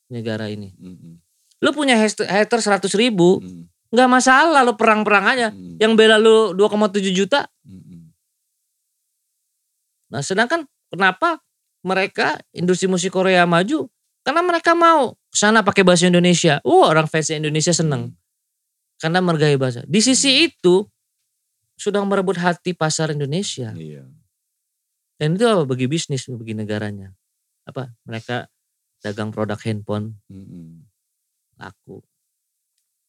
[0.07, 0.71] negara ini.
[0.79, 1.19] Mm-mm.
[1.63, 3.67] Lu punya hater hater 100 ribu, Mm.
[3.93, 5.49] Nggak masalah lu perang-perang aja.
[5.53, 5.77] Mm.
[5.77, 7.45] Yang bela lu 2,7 juta.
[7.69, 8.09] Mm-mm.
[10.09, 11.45] Nah sedangkan kenapa
[11.85, 13.87] mereka industri musik Korea maju?
[14.25, 16.59] Karena mereka mau sana pakai bahasa Indonesia.
[16.65, 18.11] Uh orang fans Indonesia seneng.
[18.11, 18.17] Mm.
[18.97, 19.85] Karena menghargai bahasa.
[19.85, 20.89] Di sisi itu
[21.77, 23.75] sudah merebut hati pasar Indonesia.
[23.75, 24.07] Iya.
[25.19, 27.11] Dan itu apa bagi bisnis, bagi negaranya.
[27.67, 28.47] Apa mereka
[29.03, 30.87] dagang produk handphone Mm-mm.
[31.59, 32.01] laku.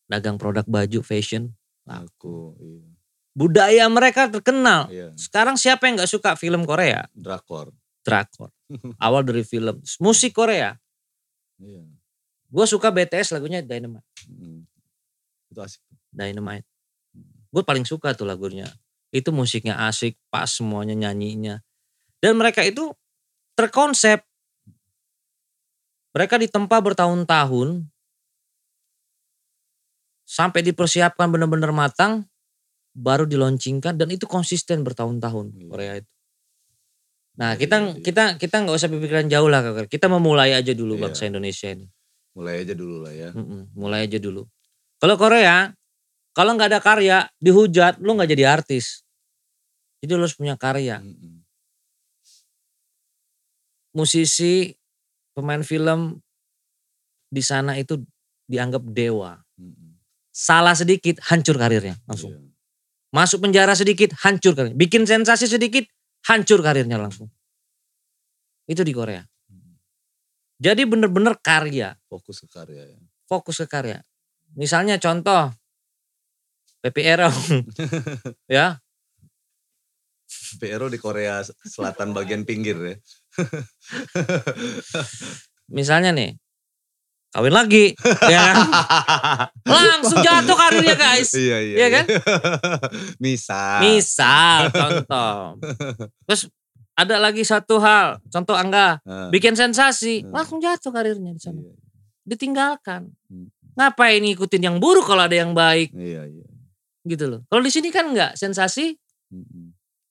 [0.07, 1.53] Dagang produk baju fashion.
[1.83, 2.87] Aku, iya.
[3.33, 4.87] Budaya mereka terkenal.
[4.93, 5.09] Iya.
[5.17, 7.09] Sekarang siapa yang nggak suka film Korea?
[7.17, 7.73] Drakor.
[8.05, 8.53] Drakor.
[9.03, 9.81] Awal dari film.
[9.97, 10.77] Musik Korea.
[11.57, 11.83] Iya.
[12.53, 14.05] Gue suka BTS lagunya Dynamite.
[14.29, 14.69] Mm.
[15.49, 15.81] Itu asik.
[16.13, 16.69] Dynamite.
[17.49, 18.69] Gue paling suka tuh lagunya.
[19.09, 21.61] Itu musiknya asik, pas semuanya nyanyinya.
[22.21, 22.93] Dan mereka itu
[23.57, 24.21] terkonsep.
[26.13, 27.89] Mereka ditempa bertahun-tahun.
[30.33, 32.25] Sampai dipersiapkan benar-benar matang.
[32.93, 35.69] Baru dilaunchingkan dan itu konsisten bertahun-tahun Iya.
[35.69, 36.09] Korea itu.
[37.37, 38.01] Nah Iya, kita iya, iya.
[38.05, 39.89] kita kita nggak usah berpikiran jauh lah Kakak.
[39.89, 41.01] Kita memulai aja dulu Iya.
[41.09, 41.89] bangsa Indonesia ini.
[42.37, 43.29] Mulai aja dulu lah ya.
[43.33, 44.45] Mm-mm, mulai aja dulu.
[45.01, 45.73] Kalau Korea,
[46.37, 49.01] kalau nggak ada karya, dihujat, lu nggak jadi artis.
[50.01, 51.01] Jadi lu harus punya karya.
[51.01, 51.45] Mm-mm.
[53.93, 54.73] musisi,
[55.37, 56.17] pemain film
[57.29, 58.01] di sana itu
[58.49, 59.42] dianggap dewa.
[60.33, 62.33] Salah sedikit hancur karirnya langsung.
[62.33, 62.41] Iya.
[63.13, 64.73] Masuk penjara sedikit hancur karirnya.
[64.73, 65.85] Bikin sensasi sedikit
[66.25, 67.29] hancur karirnya langsung.
[68.65, 69.21] Itu di Korea.
[69.21, 69.77] Mm.
[70.57, 72.99] Jadi bener-bener karya, Fokus ke karya ya.
[73.29, 74.01] fokus ke karya.
[74.57, 75.53] Misalnya contoh
[76.83, 77.29] PPR
[78.59, 78.75] ya
[80.59, 82.95] PRO di Korea Selatan bagian pinggir ya.
[85.71, 86.37] misalnya nih
[87.33, 88.55] kawin lagi ya kan?
[89.89, 91.75] langsung jatuh karirnya guys iya iya.
[91.75, 92.05] Iya kan?
[93.23, 93.79] Misal.
[93.83, 95.57] misal contoh
[96.23, 96.41] terus
[96.93, 100.31] ada lagi satu hal contoh Angga Ah, bikin sensasi Hmm.
[100.31, 101.73] langsung jatuh karirnya di sana iya,
[102.23, 103.49] ditinggalkan Hmm.
[103.73, 106.45] ngapain ngikutin yang buruk kalau ada yang baik Iya iya.
[107.03, 108.93] gitu loh kalau di sini kan enggak sensasi
[109.29, 109.62] Mm-mm.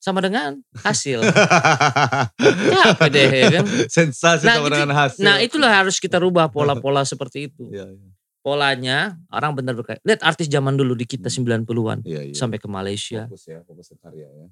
[0.02, 1.22] Sama dengan hasil
[2.90, 5.22] apa deh ya kan Sensasi Nah, sama itu- dengan hasil.
[5.22, 8.08] nah itulah harus kita rubah pola-pola seperti itu Iya iya.
[8.40, 8.98] polanya
[9.28, 12.34] orang benar berkait lihat artis zaman dulu di kita 90-an Iya iya.
[12.34, 14.46] sampai ke Malaysia Fokus ya, fokus ke karya ya.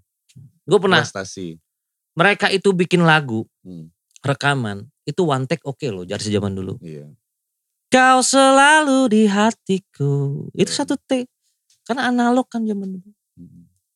[0.62, 1.58] gue pernah Prestasi.
[2.14, 3.90] mereka itu bikin lagu Hmm,
[4.22, 7.10] rekaman itu one take oke loh dari zaman dulu iya.
[7.88, 10.78] kau selalu di hatiku itu Hmm.
[10.78, 11.26] satu take
[11.82, 13.10] karena analog kan zaman dulu.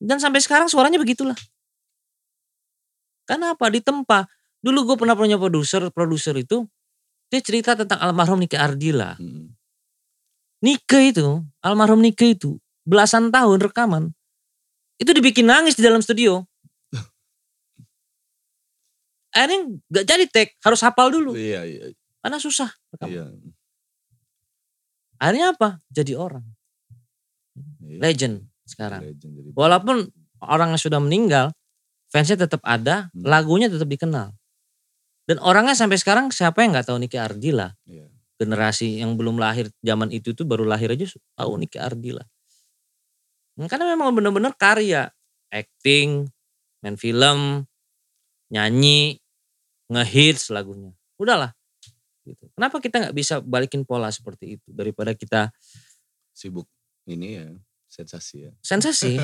[0.03, 1.37] Dan sampai sekarang suaranya begitulah
[3.25, 4.29] karena apa ditempa
[4.61, 6.65] dulu gue pernah punya produser produser itu
[7.29, 9.53] dia cerita tentang almarhum Nike Ardila Mm-mm.
[10.61, 14.13] Nike itu almarhum Nike itu belasan tahun rekaman
[15.01, 16.45] itu dibikin nangis di dalam studio
[19.35, 19.59] akhirnya
[19.91, 21.85] gak jadi take harus hafal dulu Iya iya.
[22.21, 23.11] karena susah rekaman.
[23.13, 23.25] Iya.
[25.19, 26.45] akhirnya apa jadi orang
[27.85, 27.99] Iya.
[28.03, 29.05] legend sekarang.
[29.53, 30.09] Walaupun
[30.45, 31.53] orang yang sudah meninggal
[32.09, 33.25] fansnya tetap ada Hmm.
[33.25, 34.33] lagunya tetap dikenal.
[35.25, 38.05] Dan orangnya sampai sekarang siapa yang nggak tahu Niki Ardila Iya.
[38.37, 42.21] generasi yang belum lahir zaman itu tuh baru lahir aja tahu Niki Ardila
[43.55, 45.09] Hmm, karena memang benar-benar karya.
[45.55, 46.27] Acting
[46.83, 47.63] main film
[48.51, 49.23] nyanyi
[49.89, 50.91] ngehits lagunya.
[51.17, 51.55] Udahlah
[52.27, 52.51] gitu.
[52.59, 55.55] Kenapa kita nggak bisa balikin pola seperti itu daripada kita
[56.35, 56.67] Sibuk
[57.07, 57.47] ini ya
[57.95, 58.53] sensasi ya.
[58.59, 59.15] sensasi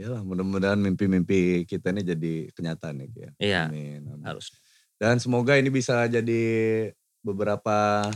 [0.00, 3.06] ya lah mudah-mudahan mimpi-mimpi kita ini jadi kenyataan ya.
[3.16, 3.30] Ya.
[3.40, 4.24] iya Amin, amin.
[4.26, 4.52] harus
[4.96, 6.44] Dan semoga ini bisa jadi
[7.20, 8.08] beberapa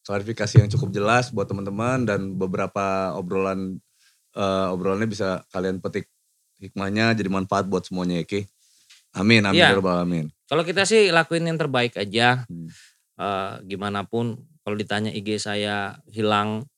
[0.00, 3.76] klarifikasi yang cukup jelas buat teman-teman dan beberapa obrolan
[4.32, 6.08] eh, obrolannya bisa kalian petik
[6.56, 8.48] hikmahnya jadi manfaat buat semuanya ya Ki.
[9.16, 9.72] Amin, amin, Iya.
[9.72, 10.26] ya Rabbal alamin.
[10.48, 12.44] Kalau kita sih lakuin yang terbaik aja.
[12.48, 12.68] Hmm.
[13.16, 16.68] Eh, gimana pun kalau ditanya IG saya hilang,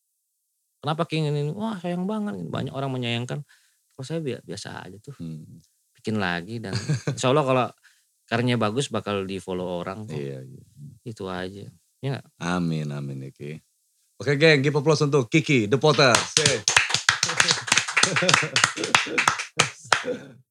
[0.81, 1.51] kenapa King ini?
[1.53, 2.39] Wah sayang banget.
[2.47, 3.43] Banyak orang menyayangkan.
[3.93, 5.15] Kalau saya bi- biasa aja tuh.
[5.19, 5.59] Hmm,
[5.99, 6.75] Bikin lagi dan
[7.11, 7.67] insya Allah kalau
[8.31, 10.07] karyanya bagus bakal di follow orang.
[10.07, 10.15] kok.
[10.15, 10.63] Iya, iya.
[11.03, 11.67] Itu aja.
[12.39, 13.59] Amin, amin ya Ki.
[14.19, 16.15] Oke geng, give applause untuk Kiki, The Potter.
[16.15, 16.63] Say.